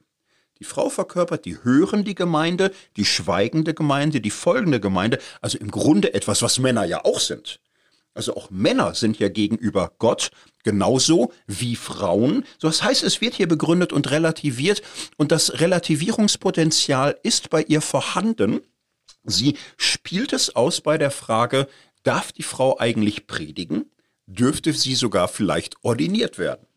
[0.60, 6.14] Die Frau verkörpert die hörende Gemeinde, die schweigende Gemeinde, die folgende Gemeinde, also im Grunde
[6.14, 7.60] etwas, was Männer ja auch sind.
[8.14, 10.32] Also auch Männer sind ja gegenüber Gott
[10.64, 12.44] genauso wie Frauen.
[12.60, 14.82] So, das heißt, es wird hier begründet und relativiert
[15.18, 18.62] und das Relativierungspotenzial ist bei ihr vorhanden.
[19.24, 21.68] Sie spielt es aus bei der Frage,
[22.04, 23.92] darf die Frau eigentlich predigen?
[24.26, 26.68] Dürfte sie sogar vielleicht ordiniert werden?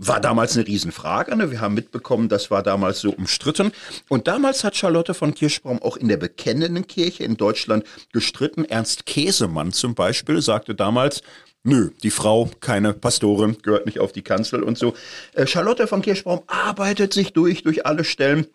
[0.00, 1.36] War damals eine Riesenfrage.
[1.36, 1.50] Ne?
[1.50, 3.72] Wir haben mitbekommen, das war damals so umstritten.
[4.08, 8.64] Und damals hat Charlotte von Kirschbaum auch in der bekennenden Kirche in Deutschland gestritten.
[8.64, 11.22] Ernst Käsemann zum Beispiel sagte damals,
[11.64, 14.94] Nö, die Frau, keine Pastorin, gehört nicht auf die Kanzel und so.
[15.34, 18.46] Äh, Charlotte von Kirschbaum arbeitet sich durch, durch alle Stellen.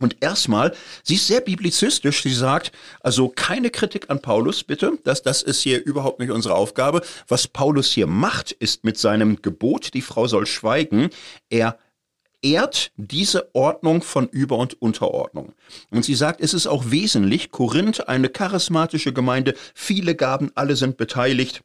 [0.00, 2.22] Und erstmal, sie ist sehr biblizistisch.
[2.22, 4.98] Sie sagt, also keine Kritik an Paulus, bitte.
[5.04, 7.02] Das, das ist hier überhaupt nicht unsere Aufgabe.
[7.28, 11.10] Was Paulus hier macht, ist mit seinem Gebot, die Frau soll schweigen,
[11.48, 11.78] er
[12.42, 15.54] ehrt diese Ordnung von Über- und Unterordnung.
[15.90, 20.96] Und sie sagt, es ist auch wesentlich, Korinth, eine charismatische Gemeinde, viele Gaben, alle sind
[20.96, 21.62] beteiligt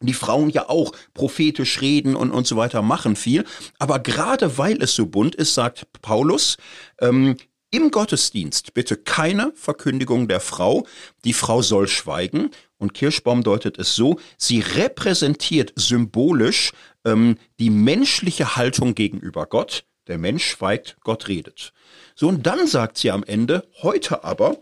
[0.00, 3.44] die Frauen ja auch prophetisch reden und, und so weiter machen viel.
[3.78, 6.56] Aber gerade weil es so bunt ist, sagt Paulus,
[7.00, 7.36] ähm,
[7.74, 10.86] im Gottesdienst bitte keine Verkündigung der Frau.
[11.24, 12.50] Die Frau soll schweigen.
[12.78, 16.72] Und Kirschbaum deutet es so, sie repräsentiert symbolisch
[17.04, 19.84] ähm, die menschliche Haltung gegenüber Gott.
[20.06, 21.72] Der Mensch schweigt, Gott redet.
[22.14, 24.58] So, und dann sagt sie am Ende, heute aber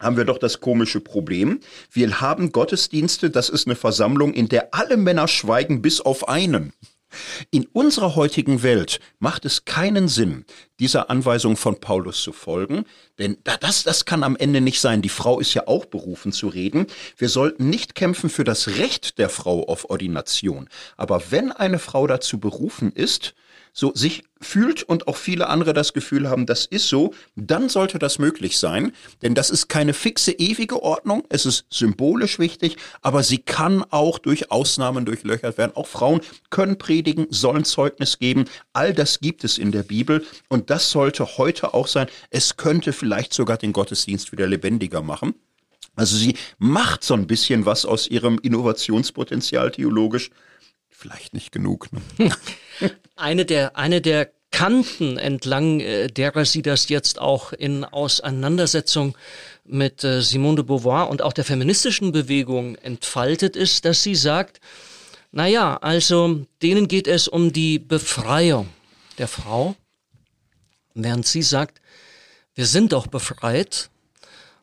[0.00, 1.60] haben wir doch das komische Problem.
[1.90, 6.72] Wir haben Gottesdienste, das ist eine Versammlung, in der alle Männer schweigen bis auf einen.
[7.50, 10.44] In unserer heutigen Welt macht es keinen Sinn,
[10.78, 12.84] dieser Anweisung von Paulus zu folgen,
[13.18, 15.02] denn das, das kann am Ende nicht sein.
[15.02, 16.86] Die Frau ist ja auch berufen zu reden.
[17.16, 20.68] Wir sollten nicht kämpfen für das Recht der Frau auf Ordination.
[20.96, 23.34] Aber wenn eine Frau dazu berufen ist,
[23.72, 27.98] so sich fühlt und auch viele andere das Gefühl haben, das ist so, dann sollte
[27.98, 28.92] das möglich sein.
[29.22, 31.24] Denn das ist keine fixe, ewige Ordnung.
[31.28, 35.72] Es ist symbolisch wichtig, aber sie kann auch durch Ausnahmen durchlöchert werden.
[35.74, 38.44] Auch Frauen können predigen, sollen Zeugnis geben.
[38.72, 42.06] All das gibt es in der Bibel und das sollte heute auch sein.
[42.30, 45.34] Es könnte vielleicht sogar den Gottesdienst wieder lebendiger machen.
[45.98, 50.30] Also sie macht so ein bisschen was aus ihrem Innovationspotenzial theologisch.
[51.00, 51.86] Vielleicht nicht genug.
[51.92, 52.32] Ne?
[53.14, 59.16] eine der, eine der Kanten entlang äh, derer sie das jetzt auch in Auseinandersetzung
[59.64, 64.60] mit äh, Simone de Beauvoir und auch der feministischen Bewegung entfaltet ist, dass sie sagt,
[65.30, 68.68] naja, also denen geht es um die Befreiung
[69.18, 69.76] der Frau,
[70.94, 71.80] während sie sagt,
[72.56, 73.88] wir sind doch befreit.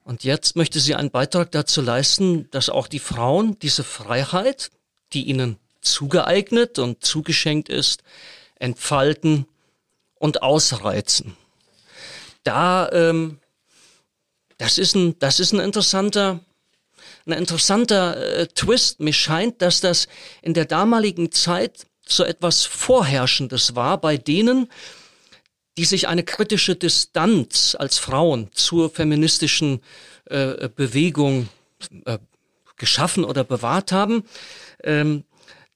[0.03, 4.71] Und jetzt möchte sie einen Beitrag dazu leisten, dass auch die Frauen diese Freiheit,
[5.13, 8.03] die ihnen zugeeignet und zugeschenkt ist,
[8.59, 9.45] entfalten
[10.15, 11.37] und ausreizen.
[12.43, 13.39] Da ähm,
[14.57, 16.39] Das ist ein, das ist ein interessanter,
[17.25, 18.99] ein interessanter äh, Twist.
[18.99, 20.07] Mir scheint, dass das
[20.41, 24.69] in der damaligen Zeit so etwas Vorherrschendes war bei denen,
[25.77, 29.81] die sich eine kritische Distanz als Frauen zur feministischen
[30.29, 31.49] äh, Bewegung
[32.05, 32.19] äh,
[32.77, 34.23] geschaffen oder bewahrt haben,
[34.83, 35.25] ähm,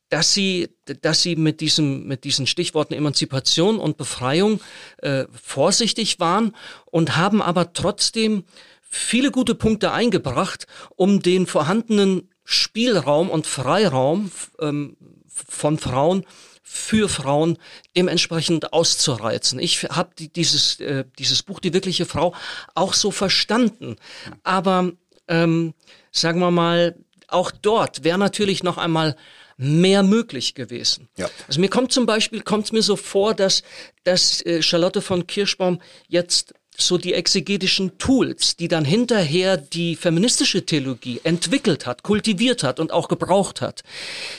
[0.09, 0.69] dass sie,
[1.01, 4.59] dass sie mit diesem, mit diesen Stichworten Emanzipation und Befreiung
[4.97, 6.55] äh, vorsichtig waren
[6.85, 8.43] und haben aber trotzdem
[8.81, 14.97] viele gute Punkte eingebracht, um den vorhandenen Spielraum und Freiraum ähm,
[15.27, 16.25] von Frauen
[16.63, 17.57] für Frauen
[17.95, 19.59] dementsprechend auszureizen.
[19.59, 22.35] Ich habe dieses, äh, dieses Buch, Die wirkliche Frau,
[22.75, 23.95] auch so verstanden.
[24.43, 24.91] Aber
[25.27, 25.73] ähm,
[26.11, 26.95] sagen wir mal,
[27.27, 29.15] auch dort wäre natürlich noch einmal
[29.61, 31.09] mehr möglich gewesen.
[31.17, 31.29] Ja.
[31.47, 33.61] Also mir kommt zum Beispiel, kommt es mir so vor, dass,
[34.05, 40.65] dass äh, Charlotte von Kirschbaum jetzt so die exegetischen Tools, die dann hinterher die feministische
[40.65, 43.83] Theologie entwickelt hat, kultiviert hat und auch gebraucht hat.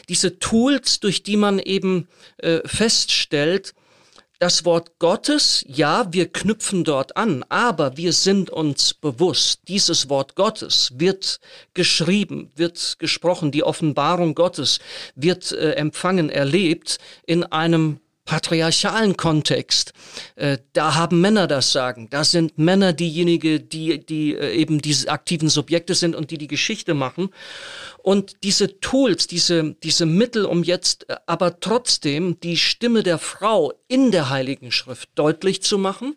[0.09, 2.09] Diese Tools, durch die man eben
[2.39, 3.75] äh, feststellt,
[4.41, 10.35] das Wort Gottes, ja, wir knüpfen dort an, aber wir sind uns bewusst, dieses Wort
[10.35, 11.41] Gottes wird
[11.75, 14.81] geschrieben, wird gesprochen, die Offenbarung Gottes
[15.15, 18.01] wird äh, empfangen, erlebt in einem
[18.31, 19.93] patriarchalen Kontext,
[20.37, 22.07] äh, da haben Männer das Sagen.
[22.11, 26.47] Da sind Männer diejenigen, die, die äh, eben diese aktiven Subjekte sind und die die
[26.47, 27.31] Geschichte machen.
[27.99, 33.73] Und diese Tools, diese, diese Mittel, um jetzt äh, aber trotzdem die Stimme der Frau
[33.89, 36.15] in der Heiligen Schrift deutlich zu machen,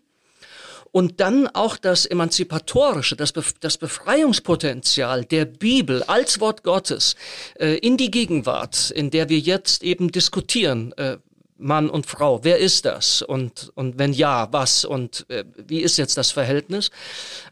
[0.92, 7.16] und dann auch das Emanzipatorische, das, Be das Befreiungspotenzial der Bibel als Wort Gottes
[7.56, 11.18] äh, in die Gegenwart, in der wir jetzt eben diskutieren, äh,
[11.64, 12.44] Mann und Frau.
[12.44, 13.22] Wer ist das?
[13.22, 14.86] Und, und wenn ja, was?
[14.86, 16.92] Und äh, wie ist jetzt das Verhältnis?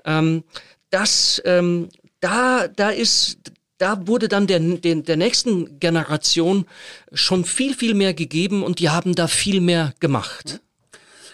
[0.06, 0.44] Ähm,
[0.90, 1.90] das, ähm,
[2.20, 3.38] da, da ist,
[3.78, 6.66] da wurde dann der, der, der nächsten Generation
[7.14, 10.62] schon viel, viel mehr gegeben und die haben da viel mehr gemacht.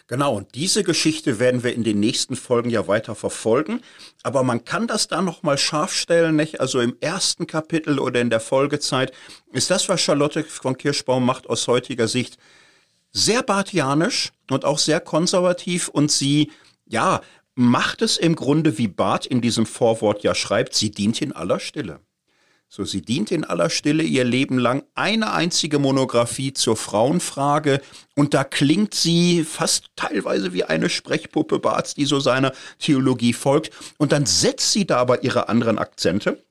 [0.09, 3.81] Genau, und diese Geschichte werden wir in den nächsten Folgen ja weiter verfolgen.
[4.23, 6.61] Aber man kann das da nochmal scharf stellen, nicht?
[6.61, 9.11] Also im ersten Kapitel oder in der Folgezeit
[9.51, 12.37] ist das, was Charlotte von Kirschbaum macht aus heutiger Sicht,
[13.17, 15.87] sehr bartianisch und auch sehr konservativ.
[15.87, 16.51] Und sie,
[16.85, 17.21] ja,
[17.55, 21.59] macht es im Grunde, wie Barth in diesem Vorwort ja schreibt, sie dient in aller
[21.59, 21.99] Stille.
[22.69, 24.83] So, sie dient in aller Stille ihr Leben lang.
[24.93, 27.81] Eine einzige Monographie zur Frauenfrage.
[28.15, 33.71] Und da klingt sie fast teilweise wie eine Sprechpuppe Barths, die so seiner Theologie folgt.
[33.97, 36.43] Und dann setzt sie da aber ihre anderen Akzente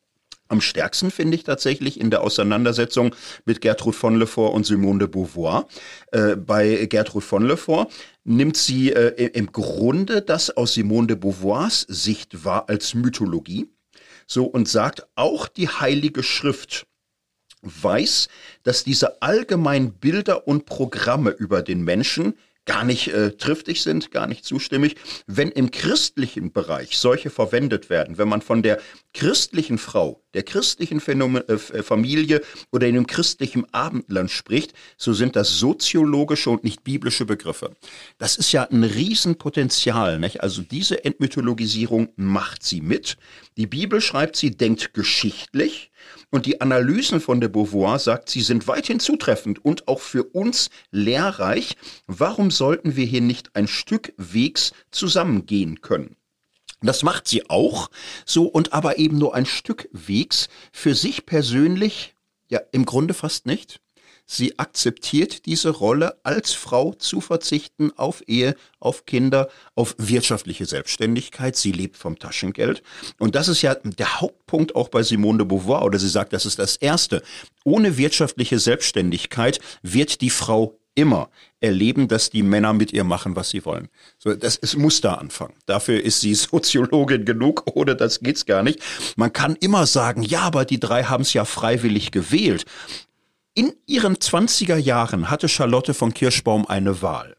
[0.48, 5.08] am stärksten finde ich tatsächlich in der Auseinandersetzung mit Gertrud von Lefort und Simone de
[5.08, 5.68] Beauvoir.
[6.12, 7.92] Äh, bei Gertrud von Lefort
[8.24, 13.68] nimmt sie äh, im Grunde das aus Simone de Beauvoirs Sicht wahr als Mythologie.
[14.26, 16.86] So und sagt, auch die Heilige Schrift
[17.62, 18.28] weiß,
[18.62, 22.34] dass diese allgemeinen Bilder und Programme über den Menschen
[22.66, 24.96] gar nicht äh, triftig sind, gar nicht zustimmig.
[25.26, 28.78] Wenn im christlichen Bereich solche verwendet werden, wenn man von der
[29.14, 32.42] christlichen Frau, der christlichen Phänomen, äh, äh, Familie
[32.72, 37.70] oder in dem christlichen Abendland spricht, so sind das soziologische und nicht biblische Begriffe.
[38.18, 40.18] Das ist ja ein Riesenpotenzial.
[40.18, 40.42] Nicht?
[40.42, 43.16] Also diese Entmythologisierung macht sie mit.
[43.56, 45.90] Die Bibel schreibt, sie denkt geschichtlich.
[46.30, 50.70] Und die Analysen von de Beauvoir sagt, sie sind weithin zutreffend und auch für uns
[50.90, 51.76] lehrreich.
[52.06, 56.16] Warum sollten wir hier nicht ein Stück Wegs zusammengehen können?
[56.82, 57.90] Das macht sie auch
[58.24, 62.14] so und aber eben nur ein Stück Wegs für sich persönlich,
[62.48, 63.80] ja im Grunde fast nicht.
[64.26, 71.54] Sie akzeptiert diese Rolle, als Frau zu verzichten auf Ehe, auf Kinder, auf wirtschaftliche Selbstständigkeit.
[71.54, 72.82] Sie lebt vom Taschengeld.
[73.18, 76.44] Und das ist ja der Hauptpunkt auch bei Simone de Beauvoir, oder sie sagt, das
[76.44, 77.22] ist das Erste.
[77.64, 81.28] Ohne wirtschaftliche Selbstständigkeit wird die Frau immer
[81.60, 83.88] erleben, dass die Männer mit ihr machen, was sie wollen.
[84.18, 85.52] So, das ist Musteranfang.
[85.66, 88.80] Dafür ist sie Soziologin genug, ohne das geht's gar nicht.
[89.16, 92.64] Man kann immer sagen, ja, aber die drei haben es ja freiwillig gewählt.
[93.58, 97.38] In ihren 20er Jahren hatte Charlotte von Kirschbaum eine Wahl.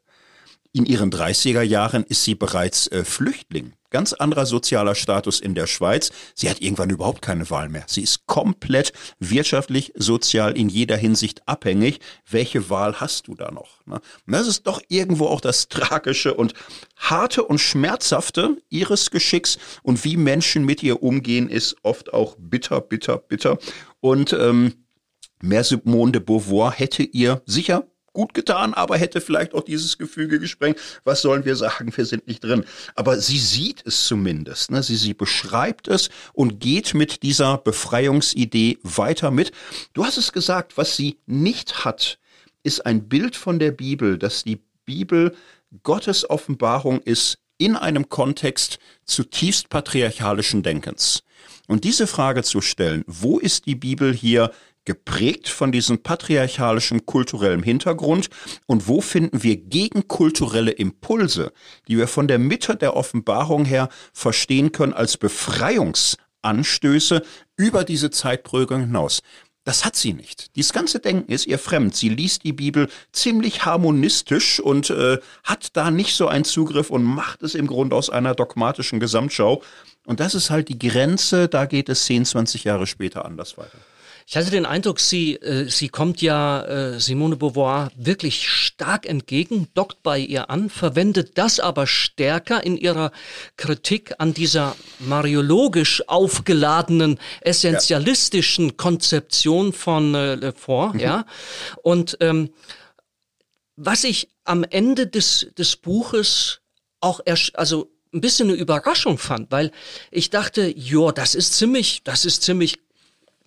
[0.73, 3.73] In ihren 30er Jahren ist sie bereits äh, Flüchtling.
[3.91, 6.09] Ganz anderer sozialer Status in der Schweiz.
[6.33, 7.83] Sie hat irgendwann überhaupt keine Wahl mehr.
[7.85, 11.99] Sie ist komplett wirtschaftlich, sozial in jeder Hinsicht abhängig.
[12.27, 13.85] Welche Wahl hast du da noch?
[13.85, 14.01] Ne?
[14.25, 16.55] Das ist doch irgendwo auch das Tragische und
[16.95, 19.59] Harte und Schmerzhafte ihres Geschicks.
[19.83, 23.59] Und wie Menschen mit ihr umgehen, ist oft auch bitter, bitter, bitter.
[23.99, 24.73] Und ähm,
[25.41, 30.39] Mehr Simone de Beauvoir hätte ihr sicher gut getan, aber hätte vielleicht auch dieses Gefüge
[30.39, 30.79] gesprengt.
[31.03, 31.95] Was sollen wir sagen?
[31.95, 32.65] Wir sind nicht drin.
[32.95, 34.71] Aber sie sieht es zumindest.
[34.71, 34.81] Ne?
[34.81, 39.51] Sie, sie beschreibt es und geht mit dieser Befreiungsidee weiter mit.
[39.93, 42.17] Du hast es gesagt, was sie nicht hat,
[42.63, 45.35] ist ein Bild von der Bibel, dass die Bibel
[45.83, 51.23] Gottes Offenbarung ist in einem Kontext zutiefst patriarchalischen Denkens.
[51.67, 54.51] Und diese Frage zu stellen, wo ist die Bibel hier
[54.87, 58.29] geprägt von diesem patriarchalischen kulturellen Hintergrund
[58.67, 61.51] und wo finden wir gegenkulturelle Impulse,
[61.89, 67.21] die wir von der Mitte der Offenbarung her verstehen können als Befreiungsanstöße
[67.57, 69.19] über diese Zeitprägung hinaus.
[69.65, 70.55] Das hat sie nicht.
[70.55, 71.93] Dieses ganze Denken ist ihr fremd.
[71.93, 77.03] Sie liest die Bibel ziemlich harmonistisch und äh, hat da nicht so einen Zugriff und
[77.03, 79.61] macht es im Grunde aus einer dogmatischen Gesamtschau.
[80.05, 83.79] Und das ist halt die Grenze, da geht es 10, 20 Jahre später anders weiter.
[84.29, 89.69] Ich hatte den Eindruck, sie, äh, sie kommt ja äh, Simone Beauvoir wirklich stark entgegen,
[89.73, 93.13] dockt bei ihr an, verwendet das aber stärker in ihrer
[93.55, 98.73] Kritik an dieser mariologisch aufgeladenen, essentialistischen ja.
[98.75, 100.99] Konzeption von äh, Le Fort, mhm.
[100.99, 101.25] ja.
[101.81, 102.49] Und ähm,
[103.77, 106.59] was ich am Ende des, des Buches
[106.99, 107.21] auch
[107.53, 109.71] also ein bisschen eine Überraschung fand, weil
[110.11, 112.79] ich dachte, jo, das ist ziemlich, das ist ziemlich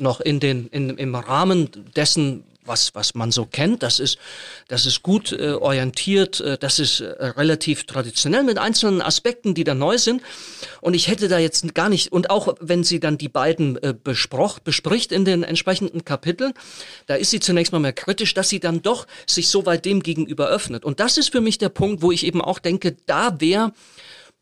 [0.01, 3.83] noch in den, in, im Rahmen dessen, was, was man so kennt.
[3.83, 4.19] Das ist,
[4.69, 9.65] das ist gut äh, orientiert, äh, das ist äh, relativ traditionell mit einzelnen Aspekten, die
[9.65, 10.23] da neu sind.
[10.81, 13.93] Und ich hätte da jetzt gar nicht, und auch wenn sie dann die beiden äh,
[13.93, 16.53] besproch, bespricht in den entsprechenden Kapiteln,
[17.07, 20.03] da ist sie zunächst mal mehr kritisch, dass sie dann doch sich so weit dem
[20.03, 20.85] gegenüber öffnet.
[20.85, 23.73] Und das ist für mich der Punkt, wo ich eben auch denke, da wäre,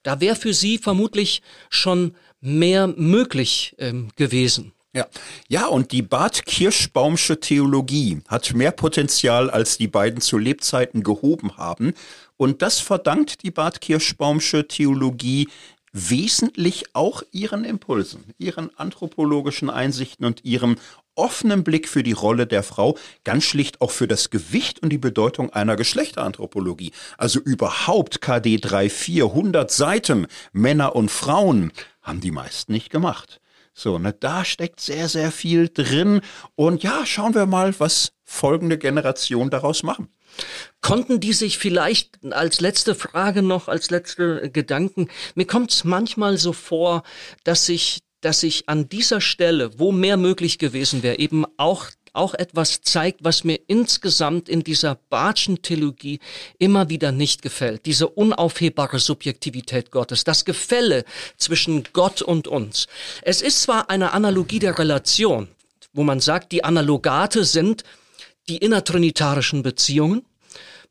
[0.02, 4.72] da wäre für sie vermutlich schon mehr möglich ähm, gewesen.
[4.94, 5.06] Ja.
[5.48, 11.58] ja, und die Bad Kirschbaumsche Theologie hat mehr Potenzial, als die beiden zu Lebzeiten gehoben
[11.58, 11.92] haben.
[12.38, 15.48] Und das verdankt die Bad Kirschbaumsche Theologie
[15.92, 20.76] wesentlich auch ihren Impulsen, ihren anthropologischen Einsichten und ihrem
[21.14, 24.98] offenen Blick für die Rolle der Frau, ganz schlicht auch für das Gewicht und die
[24.98, 26.92] Bedeutung einer Geschlechteranthropologie.
[27.18, 31.72] Also überhaupt KD 3, 400 Seiten, Männer und Frauen,
[32.02, 33.40] haben die meisten nicht gemacht.
[33.78, 36.20] So, ne, da steckt sehr, sehr viel drin.
[36.56, 40.08] Und ja, schauen wir mal, was folgende Generation daraus machen.
[40.80, 46.38] Konnten die sich vielleicht als letzte Frage noch, als letzte Gedanken, mir kommt es manchmal
[46.38, 47.04] so vor,
[47.44, 52.34] dass sich dass sich an dieser Stelle, wo mehr möglich gewesen wäre, eben auch auch
[52.34, 56.20] etwas zeigt, was mir insgesamt in dieser Bartschen Theologie
[56.58, 57.86] immer wieder nicht gefällt.
[57.86, 61.04] Diese unaufhebbare Subjektivität Gottes, das Gefälle
[61.36, 62.86] zwischen Gott und uns.
[63.22, 65.48] Es ist zwar eine Analogie der Relation,
[65.92, 67.84] wo man sagt, die Analogate sind
[68.48, 70.24] die innertrinitarischen Beziehungen,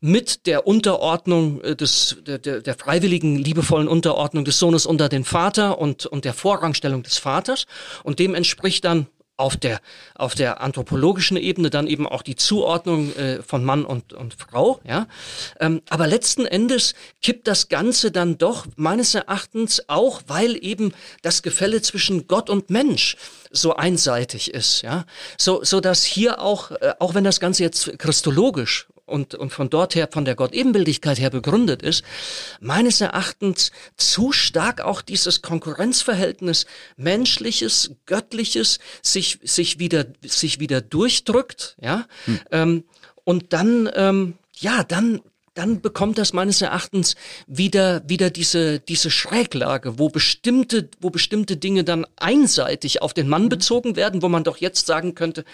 [0.00, 5.78] mit der Unterordnung äh, des, der, der freiwilligen, liebevollen Unterordnung des Sohnes unter den Vater
[5.78, 7.66] und, und der Vorrangstellung des Vaters.
[8.04, 9.06] Und dem entspricht dann
[9.38, 9.80] auf der,
[10.16, 14.80] auf der anthropologischen Ebene dann eben auch die Zuordnung äh, von Mann und, und Frau.
[14.84, 15.06] Ja?
[15.60, 21.42] Ähm, aber letzten Endes kippt das Ganze dann doch meines Erachtens auch, weil eben das
[21.42, 23.16] Gefälle zwischen Gott und Mensch
[23.50, 24.82] so einseitig ist.
[24.82, 25.06] Ja?
[25.38, 29.70] So, so dass hier auch, äh, auch wenn das Ganze jetzt christologisch und, und von
[29.70, 32.04] dort her, von der Gott-Ebenbildigkeit her begründet ist,
[32.60, 41.76] meines Erachtens zu stark auch dieses Konkurrenzverhältnis menschliches, göttliches sich, sich wieder, sich wieder durchdrückt,
[41.80, 42.40] ja, hm.
[42.50, 42.84] ähm,
[43.24, 45.20] und dann, ähm, ja, dann
[45.58, 47.16] dann bekommt das meines Erachtens
[47.48, 53.44] wieder, wieder diese, diese Schräglage, wo bestimmte, wo bestimmte Dinge dann einseitig auf den Mann
[53.44, 53.48] mhm.
[53.48, 55.44] bezogen werden, wo man doch jetzt sagen könnte,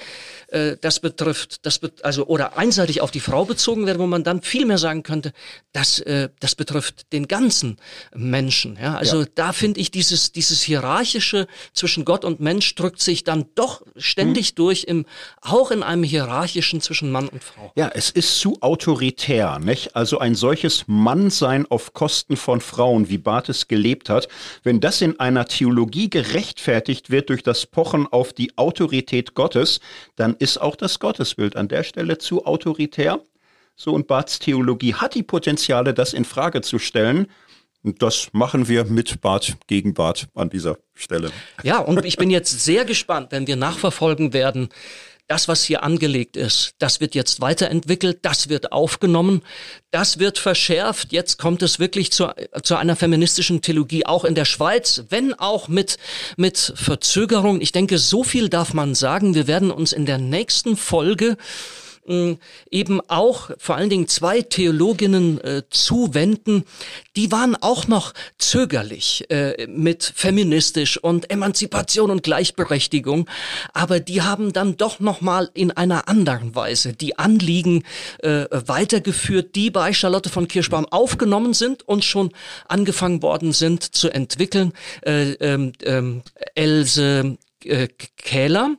[0.48, 4.24] äh, das betrifft, das bet also, oder einseitig auf die Frau bezogen werden, wo man
[4.24, 5.32] dann viel mehr sagen könnte,
[5.72, 7.78] das, äh, das betrifft den ganzen
[8.14, 8.96] Menschen, ja.
[8.96, 9.28] Also ja.
[9.34, 14.52] da finde ich dieses, dieses hierarchische zwischen Gott und Mensch drückt sich dann doch ständig
[14.52, 14.56] mhm.
[14.56, 15.06] durch im,
[15.40, 17.72] auch in einem hierarchischen zwischen Mann und Frau.
[17.74, 19.93] Ja, es ist zu autoritär, nicht?
[19.94, 24.28] Also ein solches Mannsein auf Kosten von Frauen, wie Barthes gelebt hat,
[24.62, 29.80] wenn das in einer Theologie gerechtfertigt wird durch das Pochen auf die Autorität Gottes,
[30.16, 33.20] dann ist auch das Gottesbild an der Stelle zu autoritär.
[33.76, 37.28] So und Barths Theologie hat die Potenziale, das in Frage zu stellen.
[37.82, 41.30] Und das machen wir mit Barth gegen Barth an dieser Stelle.
[41.62, 44.70] Ja, und ich bin jetzt sehr gespannt, wenn wir nachverfolgen werden,
[45.26, 49.42] das, was hier angelegt ist, das wird jetzt weiterentwickelt, das wird aufgenommen,
[49.90, 51.12] das wird verschärft.
[51.12, 52.30] Jetzt kommt es wirklich zu,
[52.62, 55.96] zu einer feministischen Theologie, auch in der Schweiz, wenn auch mit,
[56.36, 57.60] mit Verzögerung.
[57.60, 59.34] Ich denke, so viel darf man sagen.
[59.34, 61.36] Wir werden uns in der nächsten Folge
[62.70, 66.64] eben auch vor allen Dingen zwei Theologinnen äh, zuwenden,
[67.16, 73.28] die waren auch noch zögerlich äh, mit feministisch und Emanzipation und Gleichberechtigung,
[73.72, 77.84] aber die haben dann doch noch mal in einer anderen Weise die Anliegen
[78.18, 82.30] äh, weitergeführt, die bei Charlotte von Kirschbaum aufgenommen sind und schon
[82.68, 84.72] angefangen worden sind zu entwickeln.
[85.02, 86.22] Äh, ähm, ähm,
[86.54, 88.76] Else äh, Kähler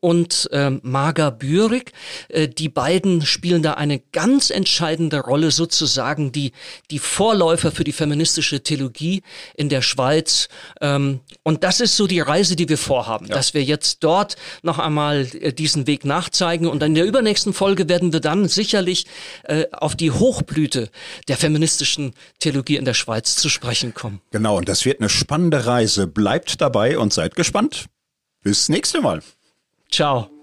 [0.00, 1.92] und ähm, Marga Bürig.
[2.28, 6.52] Äh, die beiden spielen da eine ganz entscheidende Rolle, sozusagen die,
[6.90, 9.22] die Vorläufer für die feministische Theologie
[9.54, 10.48] in der Schweiz.
[10.80, 13.34] Ähm, und das ist so die Reise, die wir vorhaben, ja.
[13.34, 16.66] dass wir jetzt dort noch einmal äh, diesen Weg nachzeigen.
[16.66, 19.06] Und in der übernächsten Folge werden wir dann sicherlich
[19.44, 20.90] äh, auf die Hochblüte
[21.28, 24.20] der feministischen Theologie in der Schweiz zu sprechen kommen.
[24.30, 26.06] Genau, und das wird eine spannende Reise.
[26.06, 27.86] Bleibt dabei und seid gespannt.
[28.42, 29.22] Bis nächste Mal.
[29.96, 30.35] Ciao.